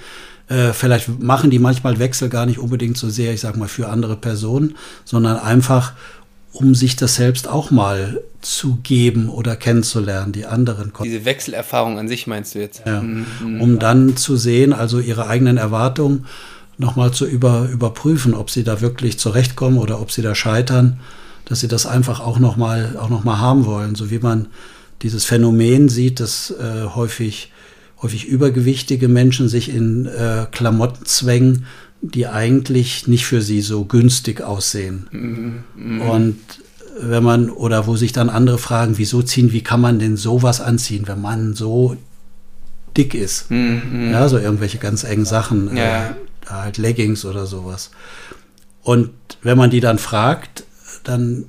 äh, 0.50 0.72
vielleicht 0.74 1.20
machen 1.20 1.50
die 1.50 1.60
manchmal 1.60 2.00
Wechsel 2.00 2.30
gar 2.30 2.46
nicht 2.46 2.60
unbedingt 2.60 2.98
so 2.98 3.10
sehr, 3.10 3.34
ich 3.34 3.42
sag 3.42 3.58
mal, 3.58 3.68
für 3.68 3.90
andere 3.90 4.16
Personen, 4.16 4.76
sondern 5.04 5.38
einfach, 5.38 5.94
um 6.54 6.74
sich 6.74 6.96
das 6.96 7.16
selbst 7.16 7.48
auch 7.48 7.70
mal 7.70 8.22
zu 8.42 8.78
geben 8.82 9.30
oder 9.30 9.56
kennenzulernen, 9.56 10.32
die 10.32 10.46
anderen. 10.46 10.94
Diese 11.04 11.26
Wechselerfahrung 11.26 12.00
an 12.00 12.08
sich 12.08 12.28
meinst 12.28 12.56
du 12.56 12.60
jetzt? 12.60 12.84
Ja. 12.86 13.02
Mhm. 13.02 13.26
mhm. 13.42 13.62
Um 13.62 13.80
dann 13.80 14.16
zu 14.16 14.38
sehen, 14.38 14.74
also 14.74 15.00
ihre 15.00 15.28
eigenen 15.28 15.58
Erwartungen 15.58 16.26
nochmal 16.78 17.12
zu 17.12 17.26
über, 17.26 17.68
überprüfen, 17.70 18.34
ob 18.34 18.50
sie 18.50 18.64
da 18.64 18.82
wirklich 18.82 19.20
zurechtkommen 19.20 19.78
oder 19.80 20.00
ob 20.00 20.12
sie 20.12 20.22
da 20.22 20.36
scheitern, 20.36 21.00
dass 21.46 21.60
sie 21.60 21.68
das 21.68 21.86
einfach 21.86 22.20
auch 22.20 22.40
nochmal 22.40 22.98
auch 23.00 23.10
noch 23.10 23.24
mal 23.24 23.40
haben 23.40 23.66
wollen, 23.66 23.96
so 23.96 24.12
wie 24.12 24.20
man 24.20 24.48
dieses 25.02 25.26
Phänomen 25.26 25.90
sieht, 25.90 26.20
dass 26.20 26.52
äh, 26.52 26.86
häufig 26.94 27.52
häufig 28.02 28.26
übergewichtige 28.26 29.08
Menschen 29.08 29.50
sich 29.50 29.70
in 29.70 30.06
äh, 30.06 30.46
Klamotten 30.52 31.06
zwängen, 31.06 31.66
die 32.02 32.28
eigentlich 32.28 33.08
nicht 33.08 33.26
für 33.26 33.42
sie 33.42 33.62
so 33.62 33.86
günstig 33.86 34.42
aussehen. 34.42 35.08
Mhm, 35.12 35.64
mh. 35.76 36.10
Und 36.10 36.40
wenn 37.00 37.24
man, 37.24 37.50
oder 37.50 37.88
wo 37.88 37.96
sich 37.96 38.12
dann 38.12 38.30
andere 38.30 38.58
fragen, 38.58 38.98
wieso 38.98 39.22
ziehen, 39.22 39.52
wie 39.52 39.64
kann 39.64 39.82
man 39.82 40.00
denn 40.00 40.18
sowas 40.18 40.62
anziehen, 40.62 41.08
wenn 41.08 41.22
man 41.22 41.54
so 41.54 41.98
dick 42.96 43.14
ist? 43.14 43.50
Mhm, 43.52 44.12
ja, 44.12 44.28
so 44.30 44.38
irgendwelche 44.38 44.78
ganz 44.78 45.04
engen 45.04 45.26
Sachen, 45.26 45.76
ja. 45.76 46.10
äh, 46.10 46.14
halt 46.48 46.78
Leggings 46.78 47.26
oder 47.26 47.46
sowas. 47.46 47.92
Und 48.82 49.12
wenn 49.42 49.58
man 49.58 49.70
die 49.70 49.80
dann 49.80 49.98
fragt, 49.98 50.64
dann 51.04 51.46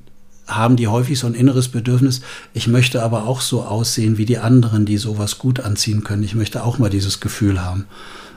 haben 0.49 0.76
die 0.76 0.88
häufig 0.88 1.19
so 1.19 1.26
ein 1.26 1.35
inneres 1.35 1.69
Bedürfnis, 1.69 2.23
ich 2.55 2.67
möchte 2.67 3.02
aber 3.02 3.26
auch 3.26 3.40
so 3.40 3.62
aussehen 3.62 4.19
wie 4.19 4.25
die 4.25 4.38
anderen, 4.38 4.87
die 4.87 4.97
sowas 4.97 5.38
gut 5.38 5.61
anziehen 5.61 6.02
können. 6.02 6.25
Ich 6.25 6.35
möchte 6.35 6.64
auch 6.64 6.78
mal 6.78 6.90
dieses 6.90 7.21
Gefühl 7.21 7.62
haben. 7.62 7.87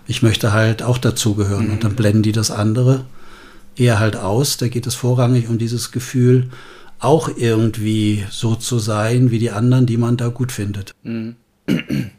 Ich 0.08 0.22
möchte 0.22 0.54
halt 0.54 0.84
auch 0.84 0.98
dazugehören. 0.98 1.68
Mhm. 1.68 1.74
Und 1.74 1.84
dann 1.84 1.96
blenden 1.96 2.24
die 2.24 2.34
das 2.34 2.52
andere 2.52 3.06
eher 3.76 4.00
halt 4.00 4.18
aus. 4.18 4.58
Da 4.58 4.68
geht 4.68 4.86
es 4.86 4.96
vorrangig 4.96 5.48
um 5.48 5.58
dieses 5.58 5.92
Gefühl, 5.92 6.50
auch 7.00 7.30
irgendwie 7.36 8.26
so 8.30 8.56
zu 8.56 8.78
sein 8.78 9.32
wie 9.32 9.40
die 9.40 9.52
anderen, 9.52 9.86
die 9.86 9.98
man 9.98 10.18
da 10.18 10.28
gut 10.28 10.52
findet. 10.52 10.94
Mhm. 11.04 11.36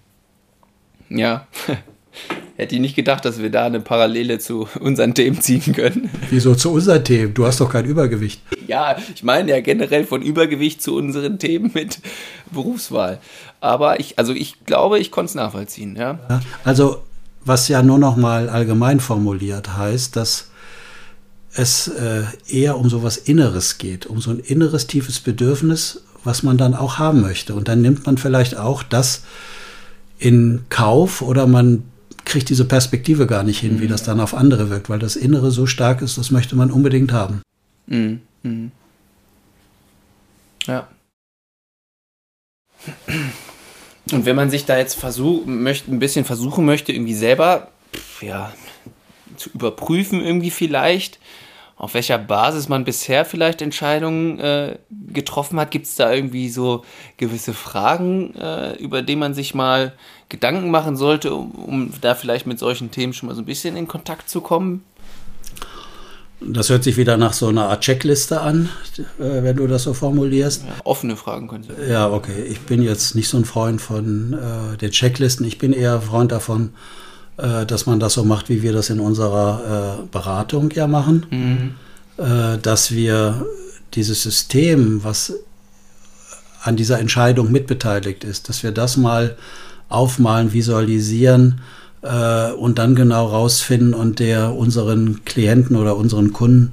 Ja. 1.15 1.47
Hätte 2.57 2.75
ich 2.75 2.81
nicht 2.81 2.97
gedacht, 2.97 3.25
dass 3.25 3.41
wir 3.41 3.51
da 3.51 3.65
eine 3.65 3.81
Parallele 3.81 4.39
zu 4.39 4.69
unseren 4.81 5.15
Themen 5.15 5.41
ziehen 5.41 5.75
können. 5.75 6.11
Wieso 6.31 6.55
zu 6.55 6.73
unseren 6.73 7.03
Themen? 7.03 7.35
Du 7.35 7.47
hast 7.47 7.61
doch 7.61 7.71
kein 7.71 7.87
Übergewicht. 7.87 8.41
Ja, 8.67 8.97
ich 9.15 9.23
meine 9.23 9.51
ja 9.51 9.61
generell 9.61 10.05
von 10.05 10.23
Übergewicht 10.23 10.83
zu 10.83 10.95
unseren 10.95 11.39
Themen 11.39 11.71
mit 11.75 11.99
Berufswahl. 12.51 13.19
Aber 13.61 14.01
ich, 14.01 14.19
also 14.19 14.33
ich 14.33 14.65
glaube, 14.65 14.99
ich 14.99 15.11
konnte 15.11 15.31
es 15.31 15.35
nachvollziehen, 15.35 15.97
ja. 15.97 16.19
Also, 16.65 17.03
was 17.45 17.69
ja 17.69 17.83
nur 17.83 17.99
noch 17.99 18.17
mal 18.17 18.49
allgemein 18.49 19.01
formuliert 19.01 19.77
heißt, 19.77 20.15
dass 20.15 20.51
es 21.55 21.89
äh, 21.89 22.23
eher 22.49 22.79
um 22.79 22.89
so 22.89 23.03
was 23.03 23.17
Inneres 23.17 23.79
geht, 23.79 24.07
um 24.07 24.21
so 24.21 24.31
ein 24.31 24.39
inneres, 24.39 24.87
tiefes 24.87 25.21
Bedürfnis, 25.21 26.03
was 26.25 26.43
man 26.43 26.57
dann 26.57 26.75
auch 26.75 26.99
haben 26.99 27.21
möchte. 27.21 27.55
Und 27.55 27.69
dann 27.69 27.83
nimmt 27.83 28.07
man 28.07 28.19
vielleicht 28.19 28.57
auch 28.57 28.83
das 28.83 29.23
in 30.19 30.65
Kauf 30.69 31.21
oder 31.21 31.47
man 31.47 31.85
kriegt 32.33 32.49
diese 32.49 32.65
Perspektive 32.65 33.27
gar 33.27 33.43
nicht 33.43 33.61
hin, 33.61 33.75
mhm. 33.75 33.81
wie 33.83 33.89
das 33.89 34.05
dann 34.05 34.19
auf 34.19 34.33
andere 34.33 34.71
wirkt, 34.71 34.89
weil 34.89 34.99
das 34.99 35.17
Innere 35.17 35.51
so 35.51 35.67
stark 35.67 36.01
ist, 36.01 36.17
das 36.17 36.31
möchte 36.31 36.57
man 36.57 36.71
unbedingt 36.71 37.13
haben. 37.13 37.43
Mhm. 37.87 38.23
Mhm. 38.43 38.73
Ja. 40.67 40.89
Und 44.13 44.25
wenn 44.25 44.35
man 44.35 44.49
sich 44.49 44.65
da 44.65 44.79
jetzt 44.79 44.95
versuchen 44.95 45.63
möchte, 45.63 45.93
ein 45.93 45.99
bisschen 45.99 46.25
versuchen 46.25 46.65
möchte, 46.65 46.93
irgendwie 46.93 47.15
selber 47.15 47.69
ja, 48.23 48.51
zu 49.37 49.51
überprüfen, 49.51 50.25
irgendwie 50.25 50.51
vielleicht, 50.51 51.19
auf 51.77 51.93
welcher 51.93 52.17
Basis 52.17 52.69
man 52.71 52.85
bisher 52.85 53.27
vielleicht 53.27 53.61
Entscheidungen 53.61 54.39
äh, 54.39 54.79
getroffen 55.13 55.61
hat. 55.61 55.71
Gibt 55.71 55.87
es 55.87 55.97
da 55.97 56.13
irgendwie 56.13 56.49
so 56.49 56.85
gewisse 57.19 57.53
Fragen, 57.53 58.35
äh, 58.37 58.75
über 58.77 59.03
die 59.03 59.17
man 59.17 59.35
sich 59.35 59.55
mal 59.55 59.93
Gedanken 60.33 60.71
machen 60.71 60.97
sollte, 60.97 61.35
um, 61.35 61.51
um, 61.51 61.93
da 62.01 62.15
vielleicht 62.15 62.47
mit 62.47 62.59
solchen 62.59 62.91
Themen 62.91 63.13
schon 63.13 63.29
mal 63.29 63.35
so 63.35 63.43
ein 63.43 63.45
bisschen 63.45 63.77
in 63.77 63.87
Kontakt 63.87 64.31
zu 64.31 64.41
kommen? 64.41 64.83
Das 66.41 66.71
hört 66.71 66.83
sich 66.85 66.97
wieder 66.97 67.19
nach 67.19 67.35
so 67.35 67.49
einer 67.49 67.69
Art 67.69 67.83
Checkliste 67.83 68.41
an, 68.41 68.71
äh, 68.99 69.43
wenn 69.43 69.57
du 69.57 69.67
das 69.67 69.83
so 69.83 69.93
formulierst. 69.93 70.65
Ja, 70.65 70.73
offene 70.85 71.17
Fragen 71.17 71.49
können 71.49 71.65
Sie. 71.65 71.91
Ja, 71.91 72.11
okay. 72.11 72.45
Ich 72.49 72.61
bin 72.61 72.83
jetzt 72.83 73.15
nicht 73.15 73.29
so 73.29 73.37
ein 73.37 73.45
Freund 73.45 73.81
von 73.81 74.33
äh, 74.33 74.79
den 74.79 74.91
Checklisten. 74.91 75.47
Ich 75.47 75.59
bin 75.59 75.75
eher 75.75 76.01
Freund 76.01 76.33
davon, 76.33 76.71
äh, 77.37 77.67
dass 77.67 77.85
man 77.85 78.01
das 78.01 78.15
so 78.15 78.25
macht, 78.25 78.49
wie 78.49 78.63
wir 78.63 78.73
das 78.73 78.89
in 78.89 79.01
unserer 79.01 79.99
äh, 80.01 80.07
Beratung 80.11 80.71
ja 80.71 80.87
machen, 80.87 81.27
mhm. 81.31 82.25
äh, 82.25 82.57
dass 82.57 82.91
wir 82.91 83.47
dieses 83.93 84.23
System, 84.23 85.05
was 85.05 85.35
an 86.63 86.77
dieser 86.77 86.99
Entscheidung 86.99 87.53
mitbeteiligt 87.53 88.25
ist, 88.25 88.49
dass 88.49 88.63
wir 88.63 88.73
das 88.73 88.97
mal 88.97 89.37
aufmalen, 89.93 90.53
visualisieren 90.53 91.61
äh, 92.03 92.53
und 92.53 92.79
dann 92.79 92.95
genau 92.95 93.27
rausfinden 93.27 93.95
und 93.95 94.19
der 94.19 94.55
unseren 94.55 95.25
Klienten 95.25 95.77
oder 95.77 95.97
unseren 95.97 96.33
Kunden 96.33 96.73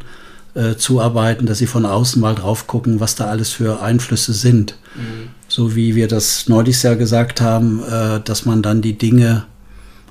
äh, 0.55 0.75
zuarbeiten, 0.75 1.45
dass 1.45 1.59
sie 1.59 1.67
von 1.67 1.85
außen 1.85 2.21
mal 2.21 2.35
drauf 2.35 2.67
gucken, 2.67 2.99
was 2.99 3.15
da 3.15 3.25
alles 3.25 3.51
für 3.51 3.81
Einflüsse 3.81 4.33
sind. 4.33 4.77
Mhm. 4.95 5.29
So 5.47 5.75
wie 5.75 5.95
wir 5.95 6.07
das 6.07 6.47
neulich 6.47 6.81
ja 6.83 6.95
gesagt 6.95 7.41
haben, 7.41 7.83
äh, 7.83 8.19
dass 8.21 8.45
man 8.45 8.61
dann 8.61 8.81
die 8.81 8.97
Dinge 8.97 9.45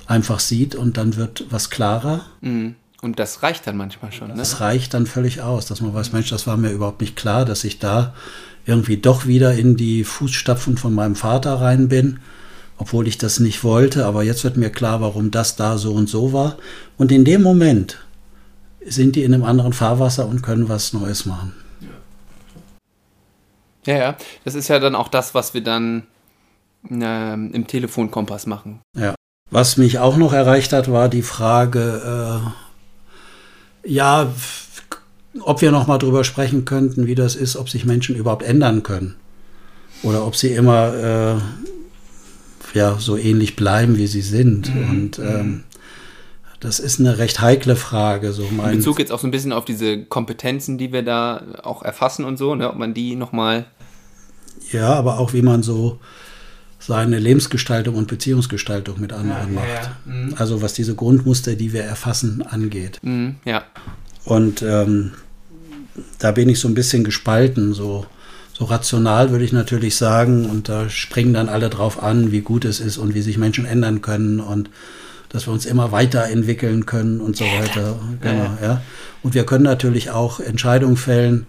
einfach 0.07 0.39
sieht 0.39 0.75
und 0.75 0.97
dann 0.97 1.15
wird 1.15 1.45
was 1.49 1.69
klarer. 1.69 2.25
Mhm. 2.41 2.75
Und 3.01 3.19
das 3.19 3.43
reicht 3.43 3.65
dann 3.65 3.77
manchmal 3.77 4.11
schon. 4.11 4.29
Ne? 4.29 4.33
Das 4.35 4.59
reicht 4.59 4.93
dann 4.93 5.05
völlig 5.05 5.41
aus, 5.41 5.65
dass 5.65 5.79
man 5.81 5.93
weiß, 5.93 6.11
Mensch, 6.11 6.29
das 6.29 6.47
war 6.47 6.57
mir 6.57 6.71
überhaupt 6.71 6.99
nicht 6.99 7.15
klar, 7.15 7.45
dass 7.45 7.63
ich 7.63 7.79
da 7.79 8.13
irgendwie 8.65 8.97
doch 8.97 9.25
wieder 9.25 9.53
in 9.53 9.77
die 9.77 10.03
Fußstapfen 10.03 10.77
von 10.77 10.93
meinem 10.93 11.15
Vater 11.15 11.55
rein 11.61 11.87
bin, 11.87 12.19
obwohl 12.79 13.07
ich 13.07 13.17
das 13.19 13.39
nicht 13.39 13.63
wollte. 13.63 14.05
Aber 14.05 14.23
jetzt 14.23 14.43
wird 14.43 14.57
mir 14.57 14.71
klar, 14.71 15.01
warum 15.01 15.29
das 15.29 15.55
da 15.55 15.77
so 15.77 15.93
und 15.93 16.09
so 16.09 16.33
war. 16.33 16.57
Und 16.97 17.11
in 17.11 17.25
dem 17.25 17.43
Moment 17.43 17.99
sind 18.83 19.15
die 19.15 19.23
in 19.23 19.33
einem 19.33 19.43
anderen 19.43 19.73
Fahrwasser 19.73 20.27
und 20.27 20.41
können 20.41 20.69
was 20.69 20.93
Neues 20.93 21.25
machen. 21.25 21.53
Ja, 23.85 23.97
ja. 23.97 24.17
Das 24.45 24.55
ist 24.55 24.69
ja 24.69 24.79
dann 24.79 24.95
auch 24.95 25.09
das, 25.09 25.35
was 25.35 25.53
wir 25.53 25.61
dann 25.61 26.03
äh, 26.89 27.33
im 27.33 27.67
Telefonkompass 27.67 28.47
machen. 28.47 28.79
Ja. 28.97 29.13
Was 29.51 29.77
mich 29.77 29.99
auch 29.99 30.15
noch 30.15 30.33
erreicht 30.33 30.73
hat, 30.73 30.91
war 30.91 31.09
die 31.09 31.23
Frage, 31.23 32.41
äh, 33.85 33.89
ja, 33.89 34.31
ob 35.41 35.61
wir 35.61 35.71
noch 35.71 35.87
mal 35.87 35.97
drüber 35.97 36.23
sprechen 36.23 36.65
könnten, 36.65 37.07
wie 37.07 37.15
das 37.15 37.35
ist, 37.35 37.55
ob 37.55 37.69
sich 37.69 37.85
Menschen 37.85 38.15
überhaupt 38.15 38.43
ändern 38.43 38.83
können 38.83 39.15
oder 40.03 40.25
ob 40.25 40.35
sie 40.35 40.53
immer 40.53 40.93
äh, 40.93 41.35
ja 42.73 42.97
so 42.99 43.17
ähnlich 43.17 43.55
bleiben, 43.55 43.97
wie 43.97 44.07
sie 44.07 44.21
sind. 44.21 44.73
Mhm. 44.73 44.89
Und 44.89 45.19
ähm, 45.19 45.63
das 46.59 46.79
ist 46.79 46.99
eine 46.99 47.17
recht 47.17 47.41
heikle 47.41 47.75
Frage. 47.75 48.33
So 48.33 48.47
mein 48.51 48.71
In 48.71 48.77
Bezug 48.77 48.99
jetzt 48.99 49.11
auch 49.11 49.19
so 49.19 49.27
ein 49.27 49.31
bisschen 49.31 49.53
auf 49.53 49.65
diese 49.65 50.03
Kompetenzen, 50.03 50.77
die 50.77 50.91
wir 50.91 51.03
da 51.03 51.43
auch 51.63 51.83
erfassen 51.83 52.25
und 52.25 52.37
so, 52.37 52.55
ne, 52.55 52.69
ob 52.69 52.77
man 52.77 52.93
die 52.93 53.15
noch 53.15 53.31
mal 53.31 53.65
ja, 54.71 54.93
aber 54.93 55.19
auch 55.19 55.33
wie 55.33 55.41
man 55.41 55.63
so 55.63 55.99
seine 56.79 57.19
Lebensgestaltung 57.19 57.95
und 57.95 58.07
Beziehungsgestaltung 58.07 58.99
mit 58.99 59.11
anderen 59.11 59.53
ja, 59.53 59.61
macht. 59.61 59.67
Ja, 59.67 59.81
ja. 59.81 59.97
Mhm. 60.05 60.35
Also 60.37 60.61
was 60.61 60.73
diese 60.73 60.95
Grundmuster, 60.95 61.55
die 61.55 61.73
wir 61.73 61.83
erfassen, 61.83 62.41
angeht. 62.41 62.99
Mhm, 63.01 63.35
ja. 63.45 63.63
Und 64.25 64.61
ähm, 64.61 65.11
da 66.19 66.31
bin 66.31 66.49
ich 66.49 66.59
so 66.59 66.67
ein 66.67 66.73
bisschen 66.73 67.03
gespalten. 67.03 67.73
So, 67.73 68.05
so 68.59 68.65
rational 68.65 69.31
würde 69.31 69.45
ich 69.45 69.53
natürlich 69.53 69.95
sagen, 69.95 70.45
und 70.45 70.67
da 70.67 70.89
springen 70.89 71.33
dann 71.33 71.47
alle 71.47 71.69
drauf 71.69 72.03
an, 72.03 72.33
wie 72.33 72.41
gut 72.41 72.65
es 72.65 72.81
ist 72.81 72.97
und 72.97 73.15
wie 73.15 73.21
sich 73.21 73.37
Menschen 73.37 73.65
ändern 73.65 74.01
können 74.01 74.41
und 74.41 74.69
dass 75.29 75.47
wir 75.47 75.53
uns 75.53 75.65
immer 75.65 75.93
weiterentwickeln 75.93 76.85
können 76.85 77.21
und 77.21 77.37
so 77.37 77.45
weiter. 77.45 77.97
Genau, 78.19 78.57
ja. 78.61 78.81
Und 79.23 79.33
wir 79.33 79.45
können 79.45 79.63
natürlich 79.63 80.11
auch 80.11 80.41
Entscheidungen 80.41 80.97
fällen, 80.97 81.45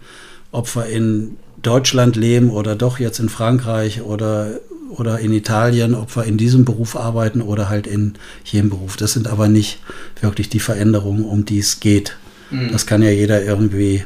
ob 0.53 0.73
wir 0.73 0.85
in 0.85 1.35
Deutschland 1.61 2.15
leben 2.15 2.49
oder 2.49 2.75
doch 2.75 2.97
jetzt 2.97 3.19
in 3.19 3.27
Frankreich 3.27 4.01
oder 4.01 4.59
oder 4.89 5.19
in 5.19 5.31
Italien, 5.31 5.95
ob 5.95 6.15
wir 6.17 6.25
in 6.25 6.37
diesem 6.37 6.65
Beruf 6.65 6.97
arbeiten 6.97 7.41
oder 7.41 7.69
halt 7.69 7.87
in 7.87 8.15
jedem 8.43 8.69
Beruf. 8.69 8.97
Das 8.97 9.13
sind 9.13 9.27
aber 9.27 9.47
nicht 9.47 9.79
wirklich 10.19 10.49
die 10.49 10.59
Veränderungen, 10.59 11.23
um 11.23 11.45
die 11.45 11.59
es 11.59 11.79
geht. 11.79 12.17
Mhm. 12.49 12.73
Das 12.73 12.85
kann 12.85 13.01
ja 13.01 13.09
jeder 13.09 13.41
irgendwie 13.41 14.03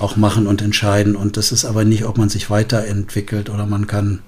auch 0.00 0.16
machen 0.16 0.46
und 0.46 0.62
entscheiden. 0.62 1.16
Und 1.16 1.36
das 1.36 1.52
ist 1.52 1.64
aber 1.64 1.84
nicht, 1.84 2.04
ob 2.04 2.18
man 2.18 2.28
sich 2.28 2.50
weiterentwickelt 2.50 3.50
oder 3.50 3.66
man 3.66 3.86
kann 3.86 4.20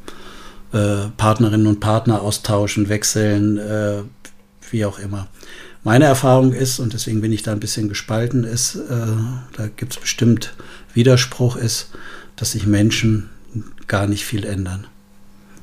äh, 0.72 1.08
Partnerinnen 1.16 1.66
und 1.66 1.80
Partner 1.80 2.22
austauschen, 2.22 2.88
wechseln, 2.88 3.58
äh, 3.58 4.02
wie 4.70 4.84
auch 4.84 4.98
immer. 4.98 5.28
Meine 5.84 6.04
Erfahrung 6.04 6.52
ist, 6.52 6.78
und 6.78 6.92
deswegen 6.92 7.20
bin 7.20 7.32
ich 7.32 7.42
da 7.42 7.52
ein 7.52 7.60
bisschen 7.60 7.88
gespalten, 7.88 8.44
ist, 8.44 8.76
äh, 8.76 9.06
da 9.56 9.66
gibt 9.66 9.94
es 9.94 9.98
bestimmt 9.98 10.54
Widerspruch, 10.94 11.56
ist, 11.56 11.90
dass 12.36 12.52
sich 12.52 12.66
Menschen 12.66 13.30
gar 13.88 14.06
nicht 14.06 14.24
viel 14.24 14.44
ändern. 14.44 14.86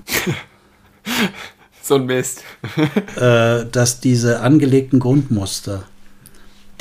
so 1.82 1.96
ein 1.96 2.06
Mist. 2.06 2.44
äh, 3.16 3.66
dass 3.66 4.02
diese 4.02 4.42
angelegten 4.42 5.00
Grundmuster, 5.00 5.84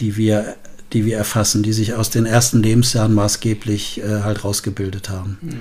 die 0.00 0.16
wir, 0.16 0.56
die 0.92 1.04
wir 1.04 1.16
erfassen, 1.16 1.62
die 1.62 1.72
sich 1.72 1.94
aus 1.94 2.10
den 2.10 2.26
ersten 2.26 2.62
Lebensjahren 2.62 3.14
maßgeblich 3.14 4.00
äh, 4.00 4.22
halt 4.22 4.44
rausgebildet 4.44 5.10
haben. 5.10 5.38
Mhm. 5.40 5.60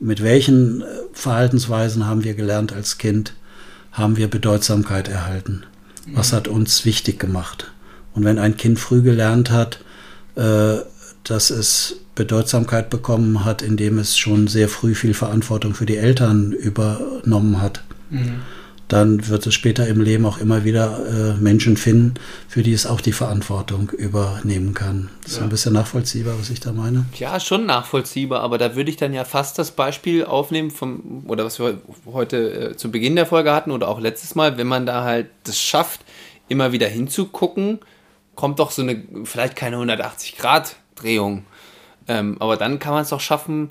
Mit 0.00 0.22
welchen 0.22 0.82
äh, 0.82 0.84
Verhaltensweisen 1.12 2.06
haben 2.06 2.24
wir 2.24 2.34
gelernt 2.34 2.72
als 2.72 2.98
Kind? 2.98 3.34
Haben 3.92 4.16
wir 4.16 4.28
Bedeutsamkeit 4.28 5.08
erhalten? 5.08 5.64
Mhm. 6.06 6.16
Was 6.16 6.32
hat 6.32 6.48
uns 6.48 6.84
wichtig 6.84 7.18
gemacht? 7.18 7.72
Und 8.14 8.24
wenn 8.24 8.38
ein 8.38 8.56
Kind 8.56 8.78
früh 8.78 9.02
gelernt 9.02 9.50
hat, 9.50 9.80
äh, 10.34 10.78
dass 11.24 11.50
es 11.50 11.96
Bedeutsamkeit 12.14 12.90
bekommen 12.90 13.44
hat, 13.44 13.62
indem 13.62 13.98
es 13.98 14.16
schon 14.18 14.48
sehr 14.48 14.68
früh 14.68 14.94
viel 14.94 15.14
Verantwortung 15.14 15.74
für 15.74 15.86
die 15.86 15.96
Eltern 15.96 16.52
übernommen 16.52 17.60
hat. 17.60 17.84
Mhm. 18.10 18.40
Dann 18.88 19.28
wird 19.28 19.46
es 19.46 19.54
später 19.54 19.86
im 19.86 20.00
Leben 20.00 20.24
auch 20.24 20.38
immer 20.38 20.64
wieder 20.64 20.98
äh, 21.06 21.34
Menschen 21.34 21.76
finden, 21.76 22.14
für 22.48 22.62
die 22.62 22.72
es 22.72 22.86
auch 22.86 23.02
die 23.02 23.12
Verantwortung 23.12 23.90
übernehmen 23.90 24.72
kann. 24.72 25.10
Das 25.22 25.32
ist 25.32 25.38
ja. 25.38 25.44
ein 25.44 25.50
bisschen 25.50 25.74
nachvollziehbar, 25.74 26.38
was 26.38 26.48
ich 26.48 26.60
da 26.60 26.72
meine. 26.72 27.04
Ja, 27.14 27.38
schon 27.38 27.66
nachvollziehbar, 27.66 28.40
aber 28.40 28.56
da 28.56 28.74
würde 28.74 28.90
ich 28.90 28.96
dann 28.96 29.12
ja 29.12 29.24
fast 29.24 29.58
das 29.58 29.72
Beispiel 29.72 30.24
aufnehmen, 30.24 30.70
vom, 30.70 31.24
oder 31.28 31.44
was 31.44 31.58
wir 31.58 31.82
heute 32.06 32.70
äh, 32.70 32.76
zu 32.76 32.90
Beginn 32.90 33.14
der 33.14 33.26
Folge 33.26 33.52
hatten 33.52 33.70
oder 33.70 33.88
auch 33.88 34.00
letztes 34.00 34.34
Mal, 34.34 34.56
wenn 34.56 34.66
man 34.66 34.86
da 34.86 35.04
halt 35.04 35.28
das 35.44 35.60
schafft, 35.60 36.00
immer 36.48 36.72
wieder 36.72 36.88
hinzugucken, 36.88 37.80
kommt 38.34 38.58
doch 38.58 38.70
so 38.70 38.82
eine, 38.82 39.02
vielleicht 39.24 39.54
keine 39.54 39.76
180 39.76 40.38
Grad 40.38 40.76
Drehung 40.94 41.44
Ähm, 42.08 42.36
aber 42.40 42.56
dann 42.56 42.78
kann 42.78 42.92
man 42.92 43.02
es 43.02 43.10
doch 43.10 43.20
schaffen, 43.20 43.70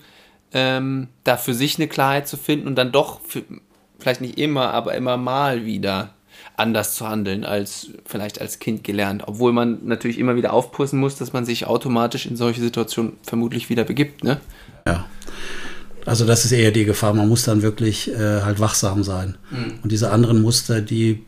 ähm, 0.54 1.08
da 1.24 1.38
für 1.38 1.54
sich 1.54 1.78
eine 1.78 1.88
Klarheit 1.88 2.28
zu 2.28 2.38
finden 2.38 2.68
und 2.68 2.76
dann 2.76 2.92
doch, 2.92 3.20
für, 3.22 3.44
vielleicht 4.08 4.22
nicht 4.22 4.38
immer, 4.38 4.74
aber 4.74 4.96
immer 4.96 5.18
mal 5.18 5.66
wieder 5.66 6.12
anders 6.56 6.96
zu 6.96 7.10
handeln 7.10 7.44
als 7.44 7.90
vielleicht 8.06 8.40
als 8.40 8.60
Kind 8.60 8.86
gelernt. 8.86 9.24
Obwohl 9.26 9.52
man 9.52 9.80
natürlich 9.84 10.18
immer 10.18 10.38
wieder 10.38 10.54
aufpassen 10.54 10.98
muss, 10.98 11.18
dass 11.18 11.34
man 11.34 11.46
sich 11.46 11.68
automatisch 11.68 12.26
in 12.26 12.38
solche 12.38 12.62
Situationen 12.62 13.14
vermutlich 13.22 13.70
wieder 13.70 13.84
begibt. 13.84 14.24
Ne? 14.24 14.40
Ja. 14.86 15.06
Also 16.06 16.26
das 16.26 16.46
ist 16.46 16.54
eher 16.54 16.72
die 16.72 16.86
Gefahr. 16.86 17.14
Man 17.14 17.28
muss 17.28 17.44
dann 17.44 17.62
wirklich 17.64 18.10
äh, 18.10 18.42
halt 18.44 18.62
wachsam 18.62 19.04
sein. 19.04 19.38
Mhm. 19.52 19.80
Und 19.84 19.92
diese 19.92 20.10
anderen 20.10 20.42
Muster, 20.42 20.80
die 20.80 21.26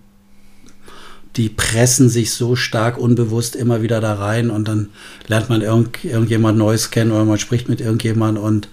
die 1.35 1.49
pressen 1.49 2.09
sich 2.09 2.31
so 2.31 2.55
stark 2.55 2.97
unbewusst 2.97 3.55
immer 3.55 3.83
wieder 3.83 4.01
da 4.01 4.15
rein 4.15 4.49
und 4.49 4.67
dann 4.67 4.89
lernt 5.27 5.47
man 5.47 5.61
irgend, 5.61 6.03
irgendjemand 6.03 6.57
Neues 6.57 6.89
kennen 6.89 7.11
oder 7.11 7.23
man 7.23 7.37
spricht 7.37 7.69
mit 7.69 7.81
irgendjemand 7.81 8.39
und 8.39 8.67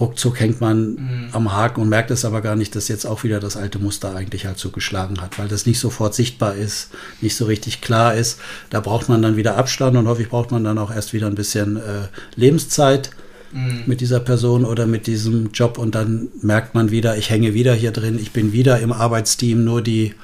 ruckzuck 0.00 0.40
hängt 0.40 0.60
man 0.60 0.94
mhm. 0.94 1.28
am 1.32 1.52
Haken 1.52 1.80
und 1.80 1.88
merkt 1.88 2.10
es 2.10 2.24
aber 2.24 2.42
gar 2.42 2.56
nicht, 2.56 2.76
dass 2.76 2.88
jetzt 2.88 3.06
auch 3.06 3.24
wieder 3.24 3.40
das 3.40 3.56
alte 3.56 3.78
Muster 3.78 4.14
eigentlich 4.14 4.46
halt 4.46 4.58
zugeschlagen 4.58 5.20
hat, 5.20 5.38
weil 5.38 5.48
das 5.48 5.66
nicht 5.66 5.78
sofort 5.78 6.14
sichtbar 6.14 6.54
ist, 6.54 6.90
nicht 7.20 7.36
so 7.36 7.46
richtig 7.46 7.80
klar 7.80 8.14
ist. 8.14 8.38
Da 8.70 8.80
braucht 8.80 9.08
man 9.08 9.22
dann 9.22 9.36
wieder 9.36 9.56
Abstand 9.56 9.96
und 9.96 10.06
häufig 10.06 10.28
braucht 10.28 10.50
man 10.50 10.64
dann 10.64 10.78
auch 10.78 10.94
erst 10.94 11.12
wieder 11.12 11.26
ein 11.26 11.34
bisschen 11.34 11.76
äh, 11.76 12.08
Lebenszeit 12.34 13.10
mhm. 13.52 13.84
mit 13.86 14.00
dieser 14.00 14.20
Person 14.20 14.64
oder 14.64 14.86
mit 14.86 15.06
diesem 15.06 15.52
Job 15.52 15.78
und 15.78 15.94
dann 15.94 16.28
merkt 16.42 16.74
man 16.74 16.90
wieder, 16.90 17.16
ich 17.16 17.30
hänge 17.30 17.54
wieder 17.54 17.74
hier 17.74 17.92
drin, 17.92 18.18
ich 18.20 18.32
bin 18.32 18.52
wieder 18.52 18.80
im 18.80 18.92
Arbeitsteam, 18.92 19.64
nur 19.64 19.82
die 19.82 20.14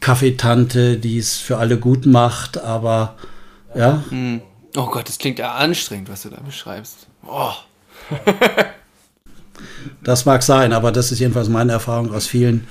Kaffeetante, 0.00 0.98
die 0.98 1.18
es 1.18 1.38
für 1.38 1.58
alle 1.58 1.78
gut 1.78 2.06
macht, 2.06 2.58
aber 2.58 3.16
ja. 3.74 4.04
Mhm. 4.10 4.42
Oh 4.76 4.86
Gott, 4.86 5.08
das 5.08 5.18
klingt 5.18 5.38
ja 5.38 5.54
anstrengend, 5.54 6.08
was 6.08 6.22
du 6.22 6.30
da 6.30 6.40
beschreibst. 6.40 7.06
Oh. 7.26 7.52
Das 10.02 10.24
mag 10.24 10.42
sein, 10.42 10.72
aber 10.72 10.92
das 10.92 11.12
ist 11.12 11.18
jedenfalls 11.18 11.48
meine 11.48 11.72
Erfahrung 11.72 12.12
aus 12.12 12.26
vielen 12.26 12.66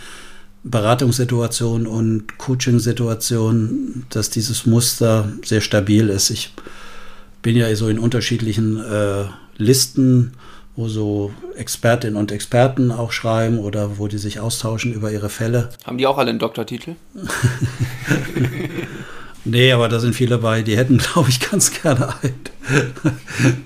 Beratungssituationen 0.64 1.88
und 1.88 2.38
Coaching-Situationen, 2.38 4.06
dass 4.10 4.30
dieses 4.30 4.66
Muster 4.66 5.32
sehr 5.44 5.62
stabil 5.62 6.10
ist. 6.10 6.30
Ich 6.30 6.54
bin 7.42 7.58
ja 7.58 7.74
so 7.76 7.90
in 7.90 8.00
unterschiedlichen 8.00 8.80
äh, 8.80 9.26
Listen, 9.58 10.34
wo 10.76 10.88
so 10.88 11.32
Expertinnen 11.56 12.16
und 12.16 12.32
Experten 12.32 12.92
auch 12.92 13.12
schreiben 13.12 13.60
oder 13.60 13.98
wo 14.00 14.08
die 14.08 14.18
sich 14.18 14.40
austauschen 14.40 14.94
über 14.94 15.12
ihre 15.12 15.30
Fälle. 15.30 15.70
Haben 15.86 15.98
die 15.98 16.08
auch 16.08 16.18
alle 16.18 16.30
einen 16.30 16.40
Doktortitel? 16.40 16.96
nee, 19.46 19.72
aber 19.72 19.90
da 19.90 20.00
sind 20.00 20.16
viele 20.16 20.38
bei, 20.38 20.62
die 20.62 20.78
hätten, 20.78 20.98
glaube 21.14 21.30
ich, 21.30 21.40
ganz 21.40 21.72
gerne 21.82 22.16
einen. 22.22 22.40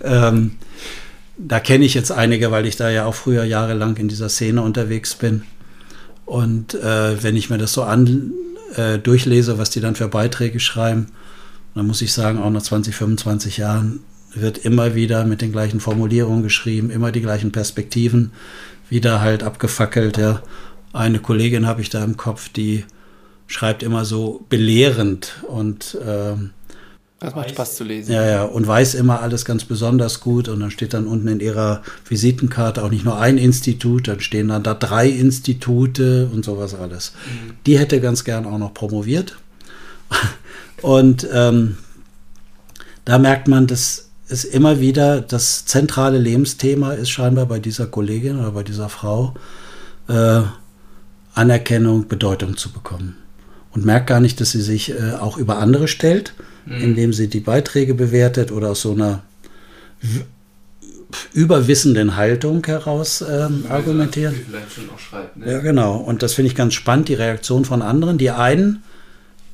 ähm, 0.03 0.51
da 1.37 1.59
kenne 1.59 1.85
ich 1.85 1.93
jetzt 1.93 2.11
einige, 2.11 2.51
weil 2.51 2.65
ich 2.65 2.75
da 2.75 2.89
ja 2.89 3.05
auch 3.05 3.15
früher 3.15 3.43
jahrelang 3.43 3.97
in 3.97 4.07
dieser 4.07 4.29
Szene 4.29 4.61
unterwegs 4.61 5.15
bin. 5.15 5.43
Und 6.25 6.73
äh, 6.73 7.23
wenn 7.23 7.35
ich 7.35 7.49
mir 7.49 7.57
das 7.57 7.73
so 7.73 7.83
an 7.83 8.33
äh, 8.75 8.97
durchlese, 8.97 9.57
was 9.57 9.69
die 9.69 9.79
dann 9.79 9.95
für 9.95 10.07
Beiträge 10.07 10.59
schreiben, 10.59 11.07
dann 11.75 11.87
muss 11.87 12.01
ich 12.01 12.11
sagen, 12.11 12.39
auch 12.39 12.49
nach 12.49 12.63
20, 12.63 12.95
25 12.95 13.57
Jahren 13.57 13.99
wird 14.33 14.57
immer 14.57 14.95
wieder 14.95 15.25
mit 15.25 15.41
den 15.41 15.51
gleichen 15.51 15.79
Formulierungen 15.79 16.43
geschrieben, 16.43 16.89
immer 16.89 17.11
die 17.11 17.21
gleichen 17.21 17.51
Perspektiven, 17.51 18.31
wieder 18.89 19.21
halt 19.21 19.43
abgefackelt. 19.43 20.17
Ja. 20.17 20.41
Eine 20.91 21.19
Kollegin 21.19 21.67
habe 21.67 21.81
ich 21.81 21.89
da 21.89 22.03
im 22.03 22.17
Kopf, 22.17 22.49
die 22.49 22.83
schreibt 23.47 23.83
immer 23.83 24.05
so 24.05 24.45
belehrend 24.49 25.43
und 25.47 25.97
ähm, 26.05 26.51
das 27.19 27.33
macht 27.33 27.49
Spaß 27.49 27.75
zu 27.75 27.83
lesen. 27.83 28.11
Ja, 28.11 28.23
ja, 28.25 28.43
und 28.43 28.67
weiß 28.67 28.93
immer 28.93 29.21
alles 29.21 29.43
ganz 29.43 29.65
besonders 29.65 30.19
gut. 30.19 30.49
Und 30.49 30.59
dann 30.59 30.69
steht 30.69 30.93
dann 30.93 31.07
unten 31.07 31.27
in 31.27 31.39
ihrer 31.39 31.81
Visitenkarte 32.07 32.83
auch 32.83 32.91
nicht 32.91 33.05
nur 33.05 33.19
ein 33.19 33.39
Institut, 33.39 34.07
dann 34.07 34.19
stehen 34.19 34.49
dann 34.49 34.61
da 34.61 34.75
drei 34.75 35.09
Institute 35.09 36.29
und 36.31 36.45
sowas 36.45 36.75
alles. 36.75 37.13
Mhm. 37.25 37.53
Die 37.65 37.79
hätte 37.79 38.01
ganz 38.01 38.23
gern 38.23 38.45
auch 38.45 38.59
noch 38.59 38.73
promoviert. 38.73 39.37
Und 40.83 41.27
ähm, 41.33 41.77
da 43.03 43.17
merkt 43.17 43.47
man, 43.47 43.65
dass 43.65 44.09
es 44.29 44.45
immer 44.45 44.79
wieder 44.79 45.21
das 45.21 45.65
zentrale 45.65 46.19
Lebensthema 46.19 46.93
ist, 46.93 47.09
scheinbar 47.09 47.47
bei 47.47 47.57
dieser 47.57 47.87
Kollegin 47.87 48.37
oder 48.37 48.51
bei 48.51 48.61
dieser 48.61 48.89
Frau, 48.89 49.33
äh, 50.07 50.41
Anerkennung, 51.33 52.07
Bedeutung 52.07 52.57
zu 52.57 52.71
bekommen. 52.71 53.15
Und 53.71 53.85
merkt 53.85 54.05
gar 54.05 54.19
nicht, 54.19 54.39
dass 54.39 54.51
sie 54.51 54.61
sich 54.61 54.91
äh, 54.91 55.13
auch 55.19 55.37
über 55.37 55.57
andere 55.57 55.87
stellt 55.87 56.35
mhm. 56.67 56.81
indem 56.81 57.13
sie 57.13 57.27
die 57.27 57.39
Beiträge 57.39 57.93
bewertet 57.93 58.51
oder 58.51 58.69
aus 58.69 58.81
so 58.81 58.91
einer 58.93 59.23
überwissenden 61.33 62.15
Haltung 62.17 62.65
heraus 62.65 63.23
ähm, 63.27 63.65
argumentiert. 63.69 64.33
Schreibt, 64.97 65.37
ne? 65.37 65.51
Ja, 65.51 65.59
genau. 65.59 65.97
Und 65.97 66.21
das 66.21 66.33
finde 66.33 66.51
ich 66.51 66.55
ganz 66.55 66.73
spannend, 66.73 67.07
die 67.07 67.13
Reaktion 67.13 67.63
von 67.63 67.81
anderen. 67.81 68.17
Die 68.17 68.31
einen, 68.31 68.83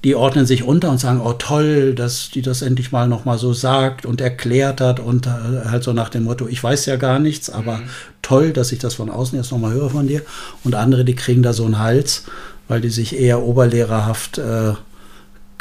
die 0.04 0.15
ordnen 0.15 0.45
sich 0.45 0.63
unter 0.63 0.89
und 0.89 0.99
sagen, 0.99 1.21
oh 1.23 1.34
toll, 1.34 1.93
dass 1.93 2.32
die 2.32 2.41
das 2.41 2.63
endlich 2.63 2.91
mal 2.91 3.08
nochmal 3.08 3.38
so 3.38 3.54
sagt 3.54 4.06
und 4.06 4.19
erklärt 4.19 4.82
hat 4.82 4.99
und 4.99 5.28
äh, 5.28 5.30
halt 5.69 5.84
so 5.84 5.93
nach 5.93 6.10
dem 6.10 6.23
Motto, 6.23 6.47
ich 6.47 6.63
weiß 6.63 6.88
ja 6.88 6.95
gar 6.95 7.19
nichts, 7.19 7.49
aber 7.49 7.78
mhm. 7.78 7.84
toll, 8.21 8.52
dass 8.52 8.71
ich 8.71 8.80
das 8.80 8.95
von 8.95 9.12
außen 9.12 9.38
jetzt 9.38 9.52
nochmal 9.52 9.73
höre 9.73 9.91
von 9.91 10.08
dir. 10.08 10.21
Und 10.63 10.73
andere, 10.73 11.06
die 11.06 11.15
kriegen 11.15 11.43
da 11.43 11.54
so 11.54 11.65
einen 11.65 11.78
Hals, 11.78 12.23
weil 12.67 12.82
die 12.82 12.89
sich 12.89 13.19
eher 13.19 13.43
oberlehrerhaft 13.43 14.39
äh, 14.39 14.73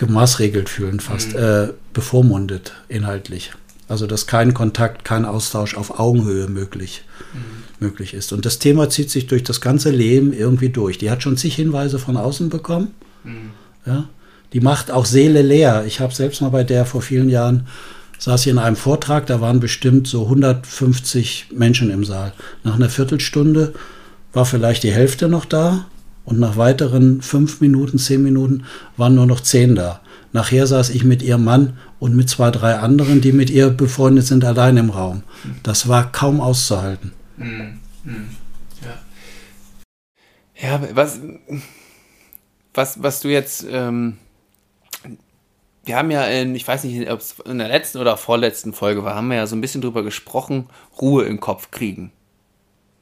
gemaßregelt 0.02 0.68
fühlen, 0.68 0.98
fast 0.98 1.34
mhm. 1.34 1.38
äh, 1.38 1.68
bevormundet 1.92 2.72
inhaltlich. 2.88 3.52
Also 3.86 4.08
dass 4.08 4.26
kein 4.26 4.52
Kontakt, 4.52 5.04
kein 5.04 5.24
Austausch 5.24 5.76
auf 5.76 6.00
Augenhöhe 6.00 6.48
möglich, 6.48 7.04
mhm. 7.32 7.86
möglich 7.86 8.12
ist. 8.12 8.32
Und 8.32 8.44
das 8.44 8.58
Thema 8.58 8.90
zieht 8.90 9.10
sich 9.10 9.28
durch 9.28 9.44
das 9.44 9.60
ganze 9.60 9.90
Leben 9.90 10.32
irgendwie 10.32 10.70
durch. 10.70 10.98
Die 10.98 11.08
hat 11.08 11.22
schon 11.22 11.36
zig 11.36 11.54
Hinweise 11.54 12.00
von 12.00 12.16
außen 12.16 12.48
bekommen. 12.48 12.94
Mhm. 13.22 13.50
Ja? 13.86 14.08
Die 14.52 14.60
macht 14.60 14.90
auch 14.90 15.06
Seele 15.06 15.40
leer. 15.40 15.84
Ich 15.86 16.00
habe 16.00 16.12
selbst 16.12 16.42
mal 16.42 16.48
bei 16.48 16.64
der 16.64 16.84
vor 16.84 17.00
vielen 17.00 17.28
Jahren 17.28 17.68
saß 18.18 18.42
hier 18.42 18.52
in 18.52 18.58
einem 18.58 18.76
Vortrag, 18.76 19.26
da 19.26 19.40
waren 19.40 19.60
bestimmt 19.60 20.08
so 20.08 20.24
150 20.24 21.48
Menschen 21.52 21.90
im 21.90 22.04
Saal. 22.04 22.32
Nach 22.64 22.74
einer 22.74 22.88
Viertelstunde 22.88 23.72
war 24.32 24.46
vielleicht 24.46 24.82
die 24.82 24.92
Hälfte 24.92 25.28
noch 25.28 25.44
da 25.44 25.86
und 26.24 26.38
nach 26.38 26.56
weiteren 26.56 27.20
fünf 27.22 27.60
Minuten, 27.60 27.98
zehn 27.98 28.22
Minuten 28.22 28.64
waren 28.96 29.14
nur 29.14 29.26
noch 29.26 29.40
zehn 29.40 29.74
da. 29.74 30.00
Nachher 30.32 30.66
saß 30.66 30.90
ich 30.90 31.04
mit 31.04 31.22
ihrem 31.22 31.44
Mann 31.44 31.78
und 31.98 32.16
mit 32.16 32.28
zwei, 32.30 32.50
drei 32.50 32.76
anderen, 32.76 33.20
die 33.20 33.32
mit 33.32 33.50
ihr 33.50 33.68
befreundet 33.70 34.26
sind, 34.26 34.44
allein 34.44 34.76
im 34.78 34.90
Raum. 34.90 35.22
Das 35.62 35.88
war 35.88 36.10
kaum 36.10 36.40
auszuhalten. 36.40 37.12
Mhm. 37.36 37.80
Mhm. 38.04 38.28
Ja. 40.60 40.68
ja, 40.68 40.88
was, 40.94 41.20
was, 42.72 43.02
was 43.02 43.20
du 43.20 43.28
jetzt, 43.28 43.66
ähm, 43.70 44.16
wir 45.84 45.96
haben 45.96 46.10
ja, 46.10 46.24
in, 46.24 46.54
ich 46.54 46.66
weiß 46.66 46.84
nicht, 46.84 47.10
ob 47.10 47.20
es 47.20 47.34
in 47.44 47.58
der 47.58 47.68
letzten 47.68 47.98
oder 47.98 48.16
vorletzten 48.16 48.72
Folge 48.72 49.04
war, 49.04 49.14
haben 49.14 49.28
wir 49.28 49.36
ja 49.36 49.46
so 49.46 49.54
ein 49.54 49.60
bisschen 49.60 49.82
drüber 49.82 50.02
gesprochen, 50.02 50.68
Ruhe 51.00 51.24
im 51.24 51.40
Kopf 51.40 51.70
kriegen. 51.70 52.12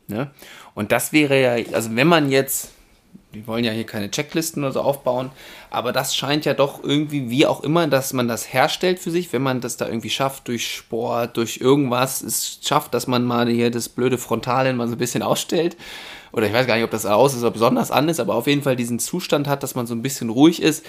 Ne? 0.08 0.30
Und 0.74 0.90
das 0.90 1.12
wäre 1.12 1.40
ja, 1.40 1.72
also 1.74 1.94
wenn 1.94 2.08
man 2.08 2.30
jetzt 2.30 2.70
die 3.34 3.46
wollen 3.46 3.64
ja 3.64 3.72
hier 3.72 3.86
keine 3.86 4.10
Checklisten 4.10 4.64
oder 4.64 4.72
so 4.72 4.80
aufbauen, 4.80 5.30
aber 5.70 5.92
das 5.92 6.16
scheint 6.16 6.44
ja 6.44 6.54
doch 6.54 6.82
irgendwie, 6.82 7.30
wie 7.30 7.46
auch 7.46 7.62
immer, 7.62 7.86
dass 7.86 8.12
man 8.12 8.26
das 8.26 8.52
herstellt 8.52 8.98
für 8.98 9.10
sich, 9.10 9.32
wenn 9.32 9.42
man 9.42 9.60
das 9.60 9.76
da 9.76 9.86
irgendwie 9.86 10.10
schafft, 10.10 10.48
durch 10.48 10.66
Sport, 10.66 11.36
durch 11.36 11.58
irgendwas, 11.58 12.22
es 12.22 12.58
schafft, 12.62 12.92
dass 12.94 13.06
man 13.06 13.24
mal 13.24 13.48
hier 13.48 13.70
das 13.70 13.88
blöde 13.88 14.18
Frontalen 14.18 14.76
mal 14.76 14.88
so 14.88 14.94
ein 14.94 14.98
bisschen 14.98 15.22
ausstellt. 15.22 15.76
Oder 16.32 16.46
ich 16.46 16.52
weiß 16.52 16.66
gar 16.66 16.76
nicht, 16.76 16.84
ob 16.84 16.92
das 16.92 17.06
aus 17.06 17.34
ist 17.34 17.40
oder 17.40 17.50
besonders 17.50 17.90
an 17.90 18.08
ist, 18.08 18.20
aber 18.20 18.36
auf 18.36 18.46
jeden 18.46 18.62
Fall 18.62 18.76
diesen 18.76 19.00
Zustand 19.00 19.48
hat, 19.48 19.64
dass 19.64 19.74
man 19.74 19.86
so 19.86 19.94
ein 19.94 20.02
bisschen 20.02 20.30
ruhig 20.30 20.62
ist 20.62 20.84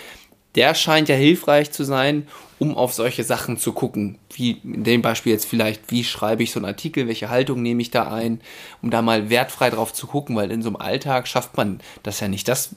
der 0.56 0.76
scheint 0.76 1.10
ja 1.10 1.16
hilfreich 1.16 1.72
zu 1.72 1.84
sein, 1.84 2.28
um 2.60 2.76
auf 2.76 2.94
solche 2.94 3.24
Sachen 3.24 3.58
zu 3.58 3.74
gucken. 3.74 4.18
Wie 4.34 4.58
in 4.64 4.84
dem 4.84 5.02
Beispiel 5.02 5.32
jetzt 5.32 5.46
vielleicht, 5.46 5.92
wie 5.92 6.04
schreibe 6.04 6.44
ich 6.44 6.52
so 6.52 6.60
einen 6.60 6.66
Artikel, 6.66 7.08
welche 7.08 7.30
Haltung 7.30 7.62
nehme 7.62 7.82
ich 7.82 7.92
da 7.92 8.12
ein, 8.12 8.42
um 8.82 8.92
da 8.92 9.02
mal 9.02 9.30
wertfrei 9.30 9.70
drauf 9.70 9.94
zu 9.94 10.08
gucken, 10.08 10.36
weil 10.36 10.52
in 10.52 10.62
so 10.62 10.70
einem 10.70 10.76
Alltag 10.76 11.28
schafft 11.28 11.58
man 11.58 11.80
das 12.04 12.20
ja 12.20 12.28
nicht. 12.28 12.48
Das, 12.48 12.76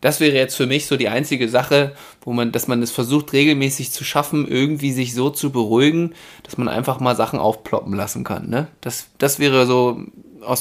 das 0.00 0.18
wäre 0.18 0.36
jetzt 0.36 0.56
für 0.56 0.66
mich 0.66 0.86
so 0.86 0.96
die 0.96 1.08
einzige 1.08 1.48
Sache, 1.48 1.94
wo 2.22 2.32
man, 2.32 2.52
dass 2.52 2.68
man 2.68 2.82
es 2.82 2.90
versucht, 2.90 3.32
regelmäßig 3.32 3.92
zu 3.92 4.04
schaffen, 4.04 4.48
irgendwie 4.48 4.92
sich 4.92 5.14
so 5.14 5.30
zu 5.30 5.52
beruhigen, 5.52 6.14
dass 6.42 6.58
man 6.58 6.68
einfach 6.68 6.98
mal 6.98 7.14
Sachen 7.14 7.38
aufploppen 7.38 7.94
lassen 7.94 8.24
kann. 8.24 8.50
Ne? 8.50 8.66
Das, 8.80 9.06
das 9.18 9.38
wäre 9.38 9.64
so, 9.64 10.02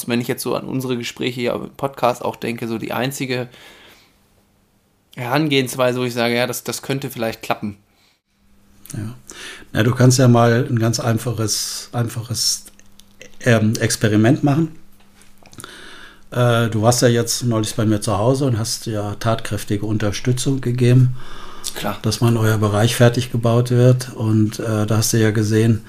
wenn 0.05 0.21
ich 0.21 0.27
jetzt 0.27 0.43
so 0.43 0.55
an 0.55 0.67
unsere 0.67 0.95
Gespräche 0.95 1.41
hier 1.41 1.53
im 1.53 1.71
Podcast 1.71 2.23
auch 2.23 2.35
denke, 2.35 2.67
so 2.67 2.77
die 2.77 2.93
einzige 2.93 3.49
Herangehensweise, 5.15 5.99
wo 5.99 6.03
ich 6.03 6.13
sage, 6.13 6.35
ja, 6.35 6.47
das, 6.47 6.63
das 6.63 6.81
könnte 6.81 7.09
vielleicht 7.09 7.41
klappen. 7.41 7.77
Ja. 8.93 9.15
Na, 9.73 9.83
du 9.83 9.93
kannst 9.93 10.19
ja 10.19 10.27
mal 10.27 10.67
ein 10.69 10.79
ganz 10.79 10.99
einfaches, 10.99 11.89
einfaches 11.93 12.65
ähm, 13.41 13.73
Experiment 13.79 14.43
machen. 14.43 14.75
Äh, 16.31 16.69
du 16.69 16.81
warst 16.81 17.01
ja 17.01 17.07
jetzt 17.07 17.43
neulich 17.43 17.75
bei 17.75 17.85
mir 17.85 18.01
zu 18.01 18.17
Hause 18.17 18.45
und 18.45 18.57
hast 18.57 18.85
ja 18.85 19.15
tatkräftige 19.15 19.85
Unterstützung 19.85 20.61
gegeben, 20.61 21.17
Klar. 21.75 21.99
dass 22.01 22.21
mal 22.21 22.29
ein 22.29 22.35
neuer 22.35 22.57
Bereich 22.57 22.95
fertig 22.95 23.31
gebaut 23.31 23.71
wird. 23.71 24.13
Und 24.13 24.59
äh, 24.59 24.85
da 24.85 24.97
hast 24.97 25.13
du 25.13 25.17
ja 25.17 25.31
gesehen, 25.31 25.83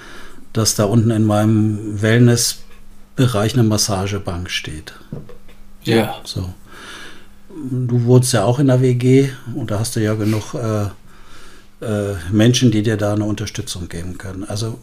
dass 0.53 0.75
da 0.75 0.85
unten 0.85 1.11
in 1.11 1.25
meinem 1.25 2.03
Wellnessbereich 2.03 3.55
eine 3.55 3.63
Massagebank 3.63 4.51
steht. 4.51 4.95
Ja. 5.85 6.17
So. 6.25 6.53
Du 7.71 8.05
wohnst 8.05 8.33
ja 8.33 8.45
auch 8.45 8.59
in 8.59 8.67
der 8.67 8.81
WG 8.81 9.29
und 9.55 9.71
da 9.71 9.79
hast 9.79 9.95
du 9.95 10.01
ja 10.01 10.15
genug 10.15 10.55
äh, 10.55 10.87
äh, 11.85 12.15
Menschen, 12.31 12.71
die 12.71 12.83
dir 12.83 12.97
da 12.97 13.13
eine 13.15 13.25
Unterstützung 13.25 13.89
geben 13.89 14.19
können. 14.19 14.45
Also 14.45 14.79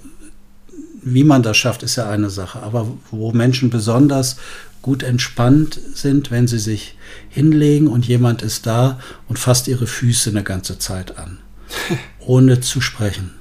wie 1.02 1.24
man 1.24 1.44
das 1.44 1.58
schafft, 1.58 1.84
ist 1.84 1.96
ja 1.96 2.10
eine 2.10 2.30
Sache. 2.30 2.62
Aber 2.62 2.88
wo 3.12 3.32
Menschen 3.32 3.70
besonders 3.70 4.38
gut 4.82 5.04
entspannt 5.04 5.80
sind, 5.94 6.32
wenn 6.32 6.48
sie 6.48 6.60
sich 6.60 6.96
hinlegen 7.30 7.88
und 7.88 8.08
jemand 8.08 8.42
ist 8.42 8.66
da 8.66 9.00
und 9.28 9.40
fasst 9.40 9.68
ihre 9.68 9.88
Füße 9.88 10.30
eine 10.30 10.44
ganze 10.44 10.80
Zeit 10.80 11.18
an, 11.18 11.40
ohne 12.20 12.62
zu 12.62 12.82
sprechen. 12.82 13.32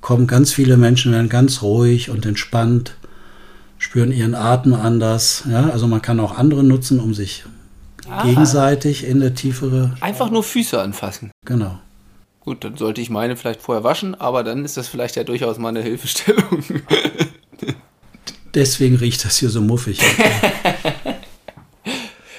Kommen 0.00 0.26
ganz 0.26 0.52
viele 0.52 0.76
Menschen, 0.76 1.12
werden 1.12 1.28
ganz 1.28 1.62
ruhig 1.62 2.10
und 2.10 2.26
entspannt, 2.26 2.96
spüren 3.78 4.12
ihren 4.12 4.34
Atem 4.34 4.74
anders. 4.74 5.44
Ja, 5.50 5.70
also 5.70 5.86
man 5.86 6.02
kann 6.02 6.20
auch 6.20 6.36
andere 6.36 6.62
nutzen, 6.62 7.00
um 7.00 7.14
sich 7.14 7.44
ah. 8.08 8.24
gegenseitig 8.24 9.04
in 9.04 9.20
der 9.20 9.34
tiefere. 9.34 9.94
Einfach 10.00 10.30
nur 10.30 10.42
Füße 10.42 10.80
anfassen. 10.80 11.30
Genau. 11.44 11.78
Gut, 12.40 12.62
dann 12.62 12.76
sollte 12.76 13.00
ich 13.00 13.08
meine 13.08 13.36
vielleicht 13.36 13.62
vorher 13.62 13.84
waschen, 13.84 14.14
aber 14.14 14.44
dann 14.44 14.64
ist 14.64 14.76
das 14.76 14.88
vielleicht 14.88 15.16
ja 15.16 15.24
durchaus 15.24 15.58
mal 15.58 15.70
eine 15.70 15.82
Hilfestellung. 15.82 16.64
Deswegen 18.54 18.96
riecht 18.96 19.24
das 19.24 19.38
hier 19.38 19.48
so 19.48 19.60
muffig. 19.60 19.98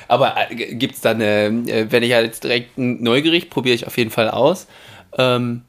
aber 0.08 0.52
äh, 0.52 0.76
gibt 0.76 0.96
es 0.96 1.02
da 1.02 1.12
eine, 1.12 1.48
äh, 1.68 1.88
wenn 1.90 2.04
ich 2.04 2.10
jetzt 2.10 2.44
direkt 2.44 2.78
neugierig, 2.78 3.50
probiere 3.50 3.76
ich 3.76 3.88
auf 3.88 3.98
jeden 3.98 4.12
Fall 4.12 4.30
aus. 4.30 4.68
Ähm, 5.18 5.64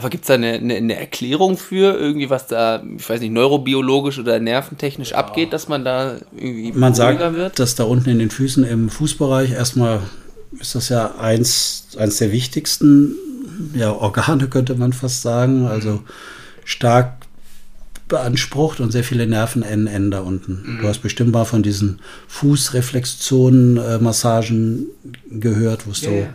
aber 0.00 0.08
gibt 0.08 0.24
es 0.24 0.28
da 0.28 0.34
eine, 0.34 0.52
eine, 0.54 0.76
eine, 0.76 0.96
Erklärung 0.96 1.58
für 1.58 1.94
irgendwie, 1.94 2.30
was 2.30 2.46
da, 2.46 2.82
ich 2.96 3.06
weiß 3.06 3.20
nicht, 3.20 3.32
neurobiologisch 3.32 4.18
oder 4.18 4.40
nerventechnisch 4.40 5.10
ja. 5.10 5.18
abgeht, 5.18 5.52
dass 5.52 5.68
man 5.68 5.84
da 5.84 6.16
irgendwie 6.34 6.72
Man 6.72 6.94
sagt, 6.94 7.20
wird? 7.34 7.58
dass 7.58 7.74
da 7.74 7.84
unten 7.84 8.08
in 8.08 8.18
den 8.18 8.30
Füßen 8.30 8.64
im 8.64 8.88
Fußbereich 8.88 9.52
erstmal 9.52 10.00
ist 10.58 10.74
das 10.74 10.88
ja 10.88 11.16
eins, 11.16 11.88
eins 11.98 12.16
der 12.16 12.32
wichtigsten 12.32 13.14
ja, 13.74 13.92
Organe, 13.92 14.48
könnte 14.48 14.74
man 14.74 14.94
fast 14.94 15.20
sagen. 15.20 15.66
Also 15.66 16.02
stark 16.64 17.18
beansprucht 18.08 18.80
und 18.80 18.90
sehr 18.90 19.04
viele 19.04 19.26
Nervenenden 19.26 20.10
da 20.10 20.20
unten. 20.20 20.62
Mhm. 20.64 20.78
Du 20.80 20.88
hast 20.88 21.00
bestimmt 21.00 21.32
mal 21.32 21.44
von 21.44 21.62
diesen 21.62 22.00
Fußreflexionen, 22.26 23.76
äh, 23.76 23.98
gehört, 25.30 25.86
wo 25.86 25.90
es 25.90 26.02
yeah. 26.02 26.10
so, 26.10 26.28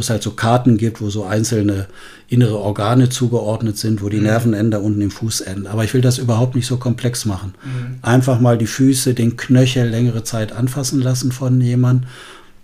wo 0.00 0.02
es 0.02 0.08
halt 0.08 0.22
so 0.22 0.30
Karten 0.30 0.78
gibt, 0.78 1.02
wo 1.02 1.10
so 1.10 1.26
einzelne 1.26 1.86
innere 2.26 2.58
Organe 2.58 3.10
zugeordnet 3.10 3.76
sind, 3.76 4.00
wo 4.00 4.08
die 4.08 4.16
mhm. 4.16 4.22
Nervenenden 4.22 4.80
unten 4.80 5.02
im 5.02 5.10
Fuß 5.10 5.42
enden. 5.42 5.66
Aber 5.66 5.84
ich 5.84 5.92
will 5.92 6.00
das 6.00 6.16
überhaupt 6.16 6.54
nicht 6.54 6.66
so 6.66 6.78
komplex 6.78 7.26
machen. 7.26 7.52
Mhm. 7.62 7.98
Einfach 8.00 8.40
mal 8.40 8.56
die 8.56 8.66
Füße, 8.66 9.12
den 9.12 9.36
Knöchel 9.36 9.86
längere 9.86 10.24
Zeit 10.24 10.52
anfassen 10.52 11.02
lassen 11.02 11.32
von 11.32 11.60
jemandem. 11.60 12.08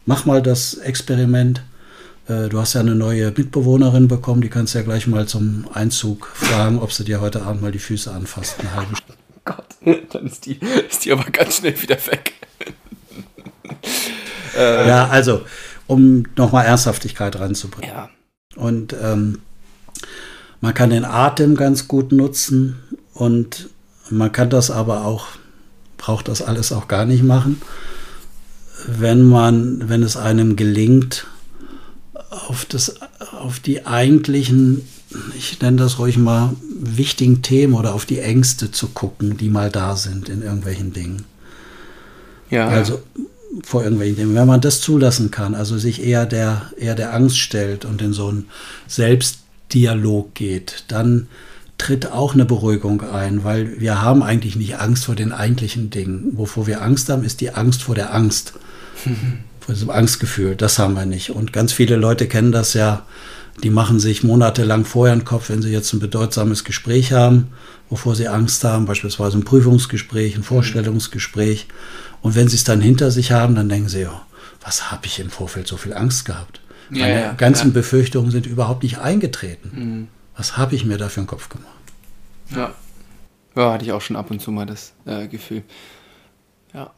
Mach 0.07 0.25
mal 0.25 0.41
das 0.41 0.79
Experiment 0.79 1.61
äh, 2.27 2.49
du 2.49 2.59
hast 2.59 2.73
ja 2.73 2.81
eine 2.81 2.95
neue 2.95 3.31
Mitbewohnerin 3.37 4.09
bekommen, 4.09 4.41
die 4.41 4.49
kannst 4.49 4.75
ja 4.75 4.81
gleich 4.81 5.07
mal 5.07 5.29
zum 5.29 5.67
Einzug 5.75 6.27
fragen, 6.35 6.79
ob 6.79 6.91
sie 6.91 7.05
dir 7.05 7.21
heute 7.21 7.43
Abend 7.43 7.61
mal 7.61 7.71
die 7.71 7.79
Füße 7.79 8.11
anfasst. 8.11 8.57
Eine 8.61 8.75
halbe 8.75 8.93
oh 8.95 9.41
Gott, 9.45 9.67
dann 10.13 10.27
ist 10.27 10.47
die, 10.47 10.59
ist 10.89 11.05
die 11.05 11.13
aber 11.13 11.25
ganz 11.25 11.59
schnell 11.59 11.81
wieder 11.81 11.99
weg. 12.07 12.33
äh, 14.57 14.89
ja, 14.89 15.07
also, 15.07 15.43
um 15.87 16.25
nochmal 16.37 16.67
Ernsthaftigkeit 16.67 17.39
reinzubringen. 17.39 17.95
Ja. 17.95 18.11
Und 18.57 18.95
ähm, 19.01 19.41
man 20.61 20.75
kann 20.75 20.91
den 20.91 21.05
Atem 21.05 21.57
ganz 21.57 21.89
gut 21.89 22.13
nutzen 22.13 22.77
und 23.15 23.69
man 24.11 24.33
kann 24.33 24.51
das 24.51 24.71
aber 24.71 25.05
auch, 25.05 25.27
braucht 25.99 26.29
das 26.29 26.43
alles 26.43 26.73
auch 26.73 26.89
gar 26.89 27.05
nicht 27.05 27.23
machen, 27.23 27.61
wenn 28.87 29.23
man, 29.23 29.89
wenn 29.89 30.03
es 30.03 30.17
einem 30.17 30.57
gelingt, 30.57 31.27
auf, 32.49 32.65
das, 32.65 33.01
auf 33.33 33.61
die 33.61 33.87
eigentlichen, 33.87 34.87
ich 35.37 35.61
nenne 35.61 35.79
das 35.79 35.99
ruhig 35.99 36.17
mal, 36.17 36.55
wichtigen 36.79 37.43
Themen 37.43 37.75
oder 37.75 37.95
auf 37.95 38.05
die 38.05 38.21
Ängste 38.21 38.71
zu 38.71 38.89
gucken, 38.89 39.37
die 39.37 39.49
mal 39.49 39.71
da 39.71 39.97
sind 39.97 40.29
in 40.29 40.43
irgendwelchen 40.43 40.93
Dingen. 40.93 41.25
Ja. 42.51 42.69
Also 42.69 43.03
vor 43.65 43.83
irgendwelchen 43.83 44.17
Dingen. 44.17 44.35
Wenn 44.35 44.47
man 44.47 44.61
das 44.61 44.81
zulassen 44.81 45.31
kann, 45.31 45.55
also 45.55 45.79
sich 45.79 46.05
eher 46.05 46.27
der, 46.27 46.71
eher 46.77 46.95
der 46.95 47.15
Angst 47.15 47.39
stellt 47.39 47.85
und 47.85 48.03
in 48.03 48.13
so 48.13 48.29
einen 48.29 48.49
Selbstdialog 48.87 50.35
geht, 50.35 50.85
dann 50.89 51.29
tritt 51.79 52.11
auch 52.11 52.35
eine 52.35 52.45
Beruhigung 52.45 53.03
ein, 53.03 53.45
weil 53.45 53.81
wir 53.81 54.01
haben 54.01 54.23
eigentlich 54.23 54.57
nicht 54.57 54.79
Angst 54.79 55.05
vor 55.05 55.15
den 55.15 55.33
eigentlichen 55.33 55.91
Dingen. 55.91 56.33
Wovor 56.37 56.67
wir 56.67 56.83
Angst 56.83 57.09
haben, 57.09 57.25
ist 57.25 57.41
die 57.41 57.53
Angst 57.53 57.83
vor 57.83 57.95
der 57.95 58.15
Angst. 58.15 58.55
vor 59.67 59.75
diesem 59.75 59.91
Angstgefühl. 59.91 60.55
Das 60.55 60.79
haben 60.79 60.95
wir 60.95 61.07
nicht. 61.07 61.31
Und 61.31 61.53
ganz 61.53 61.73
viele 61.73 61.97
Leute 61.97 62.29
kennen 62.29 62.53
das 62.53 62.75
ja. 62.75 63.05
Die 63.65 63.71
machen 63.71 63.99
sich 63.99 64.23
monatelang 64.23 64.85
vorher 64.85 65.13
einen 65.13 65.25
Kopf, 65.25 65.49
wenn 65.49 65.61
sie 65.61 65.71
jetzt 65.71 65.93
ein 65.93 65.99
bedeutsames 65.99 66.63
Gespräch 66.63 67.13
haben, 67.13 67.49
wovor 67.89 68.15
sie 68.15 68.29
Angst 68.29 68.63
haben, 68.65 68.85
beispielsweise 68.85 69.39
ein 69.39 69.45
Prüfungsgespräch, 69.45 70.37
ein 70.37 70.43
Vorstellungsgespräch. 70.43 71.67
Und 72.27 72.35
wenn 72.35 72.49
sie 72.49 72.57
es 72.57 72.65
dann 72.65 72.81
hinter 72.81 73.13
sich 73.13 73.31
haben, 73.31 73.55
dann 73.55 73.69
denken 73.69 73.89
sie, 73.89 74.05
oh, 74.05 74.21
was 74.61 74.91
habe 74.91 75.07
ich 75.07 75.21
im 75.21 75.31
Vorfeld 75.31 75.69
so 75.69 75.77
viel 75.77 75.95
Angst 75.95 76.25
gehabt? 76.25 76.61
Meine 76.91 77.09
ja, 77.09 77.21
ja, 77.21 77.33
ganzen 77.35 77.69
ja. 77.69 77.75
Befürchtungen 77.75 78.33
sind 78.33 78.47
überhaupt 78.47 78.83
nicht 78.83 78.99
eingetreten. 78.99 79.71
Mhm. 79.73 80.09
Was 80.37 80.57
habe 80.57 80.75
ich 80.75 80.85
mir 80.85 80.99
da 80.99 81.09
für 81.09 81.21
einen 81.21 81.29
Kopf 81.29 81.49
gemacht? 81.49 81.71
Ja. 82.53 82.75
Ja, 83.55 83.73
hatte 83.73 83.85
ich 83.85 83.93
auch 83.93 84.01
schon 84.01 84.17
ab 84.17 84.33
und 84.33 84.43
zu 84.43 84.51
mal 84.51 84.67
das 84.67 84.93
äh, 85.05 85.29
Gefühl. 85.29 85.63
Ja. 86.75 86.91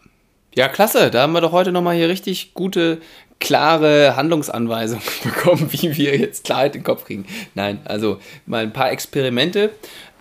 Ja, 0.55 0.69
klasse. 0.69 1.11
Da 1.11 1.21
haben 1.21 1.35
wir 1.35 1.43
doch 1.43 1.53
heute 1.53 1.73
nochmal 1.73 1.95
hier 1.95 2.09
richtig 2.09 2.55
gute, 2.55 2.99
klare 3.39 4.17
Handlungsanweisungen 4.17 5.05
bekommen, 5.25 5.69
wie 5.73 5.95
wir 5.95 6.17
jetzt 6.17 6.45
Klarheit 6.45 6.75
in 6.75 6.81
den 6.81 6.87
Kopf 6.87 7.05
kriegen. 7.05 7.27
Nein, 7.55 7.81
also 7.85 8.19
mal 8.47 8.63
ein 8.63 8.73
paar 8.73 8.91
Experimente. 8.93 9.73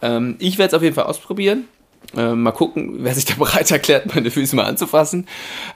Ähm, 0.02 0.36
ich 0.39 0.58
werde 0.58 0.67
es 0.67 0.74
auf 0.74 0.84
jeden 0.84 0.96
Fall 0.96 1.06
ausprobieren. 1.06 1.63
Ähm, 2.15 2.43
mal 2.43 2.52
gucken, 2.52 2.98
wer 3.00 3.13
sich 3.13 3.26
da 3.26 3.36
bereit 3.36 3.70
erklärt, 3.70 4.13
meine 4.15 4.32
Füße 4.32 4.56
mal 4.56 4.65
anzufassen. 4.65 5.28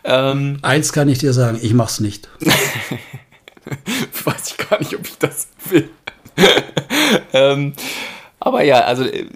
Ähm, 0.03 0.59
Eins 0.61 0.93
kann 0.93 1.09
ich 1.09 1.19
dir 1.19 1.33
sagen, 1.33 1.59
ich 1.61 1.73
mach's 1.73 1.99
nicht. 1.99 2.29
Weiß 4.23 4.51
ich 4.51 4.69
gar 4.69 4.79
nicht, 4.79 4.95
ob 4.95 5.05
ich 5.05 5.17
das 5.17 5.47
will. 5.65 5.89
ähm, 7.33 7.73
aber 8.39 8.63
ja, 8.63 8.81
also 8.81 9.03
äh, 9.03 9.27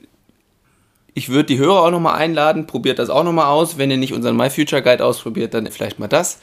ich 1.13 1.29
würde 1.29 1.45
die 1.45 1.58
Hörer 1.58 1.84
auch 1.84 1.91
nochmal 1.91 2.15
einladen, 2.15 2.67
probiert 2.67 2.99
das 2.99 3.10
auch 3.10 3.23
nochmal 3.23 3.47
aus. 3.47 3.77
Wenn 3.77 3.91
ihr 3.91 3.97
nicht 3.97 4.13
unseren 4.13 4.36
My 4.36 4.49
Future 4.49 4.81
Guide 4.81 5.03
ausprobiert, 5.03 5.53
dann 5.53 5.65
vielleicht 5.67 5.99
mal 5.99 6.08
das. 6.08 6.39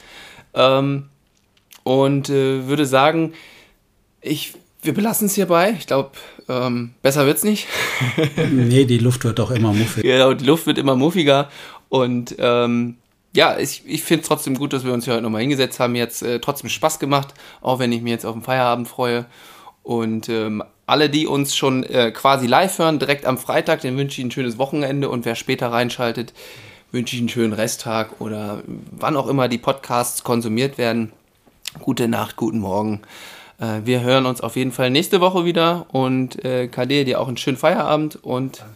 Ähm, 0.53 1.09
und 1.83 2.29
äh, 2.29 2.67
würde 2.67 2.85
sagen, 2.85 3.33
ich, 4.21 4.53
wir 4.83 4.93
belassen 4.93 5.27
es 5.27 5.35
hierbei. 5.35 5.75
Ich 5.77 5.87
glaube, 5.87 6.11
ähm, 6.49 6.93
besser 7.01 7.27
es 7.27 7.43
nicht. 7.43 7.67
nee, 8.51 8.85
die 8.85 8.99
Luft 8.99 9.23
wird 9.23 9.39
doch 9.39 9.51
immer 9.51 9.73
muffiger. 9.73 10.07
Genau, 10.07 10.33
die 10.33 10.45
Luft 10.45 10.67
wird 10.67 10.77
immer 10.77 10.95
muffiger. 10.95 11.49
Und 11.89 12.35
ähm, 12.39 12.97
ja, 13.35 13.57
ich, 13.57 13.83
ich 13.85 14.03
finde 14.03 14.21
es 14.23 14.27
trotzdem 14.27 14.55
gut, 14.55 14.73
dass 14.73 14.83
wir 14.83 14.93
uns 14.93 15.05
hier 15.05 15.13
heute 15.13 15.23
nochmal 15.23 15.41
hingesetzt 15.41 15.79
haben. 15.79 15.95
Jetzt 15.95 16.21
äh, 16.21 16.39
trotzdem 16.39 16.69
Spaß 16.69 16.99
gemacht, 16.99 17.33
auch 17.61 17.79
wenn 17.79 17.91
ich 17.91 18.01
mich 18.01 18.11
jetzt 18.11 18.25
auf 18.25 18.33
den 18.33 18.43
Feierabend 18.43 18.87
freue. 18.87 19.25
Und 19.83 20.29
ähm, 20.29 20.63
alle, 20.85 21.09
die 21.09 21.27
uns 21.27 21.55
schon 21.55 21.83
äh, 21.83 22.11
quasi 22.11 22.47
live 22.47 22.77
hören, 22.77 22.99
direkt 22.99 23.25
am 23.25 23.37
Freitag, 23.37 23.81
den 23.81 23.97
wünsche 23.97 24.21
ich 24.21 24.27
ein 24.27 24.31
schönes 24.31 24.57
Wochenende 24.57 25.09
und 25.09 25.25
wer 25.25 25.35
später 25.35 25.71
reinschaltet, 25.71 26.33
wünsche 26.91 27.15
ich 27.15 27.21
einen 27.21 27.29
schönen 27.29 27.53
Resttag 27.53 28.21
oder 28.21 28.61
wann 28.91 29.17
auch 29.17 29.27
immer 29.27 29.47
die 29.47 29.57
Podcasts 29.57 30.23
konsumiert 30.23 30.77
werden. 30.77 31.11
Gute 31.79 32.07
Nacht, 32.07 32.35
guten 32.35 32.59
Morgen. 32.59 33.01
Äh, 33.63 33.85
wir 33.85 34.01
hören 34.01 34.25
uns 34.25 34.41
auf 34.41 34.55
jeden 34.55 34.71
Fall 34.71 34.89
nächste 34.89 35.21
Woche 35.21 35.45
wieder 35.45 35.85
und 35.91 36.43
äh, 36.43 36.67
KD, 36.67 37.05
dir 37.05 37.19
auch 37.21 37.27
einen 37.27 37.37
schönen 37.37 37.57
Feierabend 37.57 38.17
und 38.21 38.59
Danke. 38.59 38.73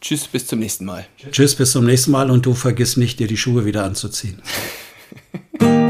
tschüss, 0.00 0.28
bis 0.28 0.46
zum 0.46 0.58
nächsten 0.58 0.84
Mal. 0.84 1.06
Tschüss, 1.32 1.54
bis 1.54 1.72
zum 1.72 1.86
nächsten 1.86 2.10
Mal 2.10 2.30
und 2.30 2.44
du 2.44 2.52
vergiss 2.54 2.96
nicht, 2.96 3.18
dir 3.20 3.26
die 3.26 3.38
Schuhe 3.38 3.64
wieder 3.64 3.84
anzuziehen. 3.84 4.42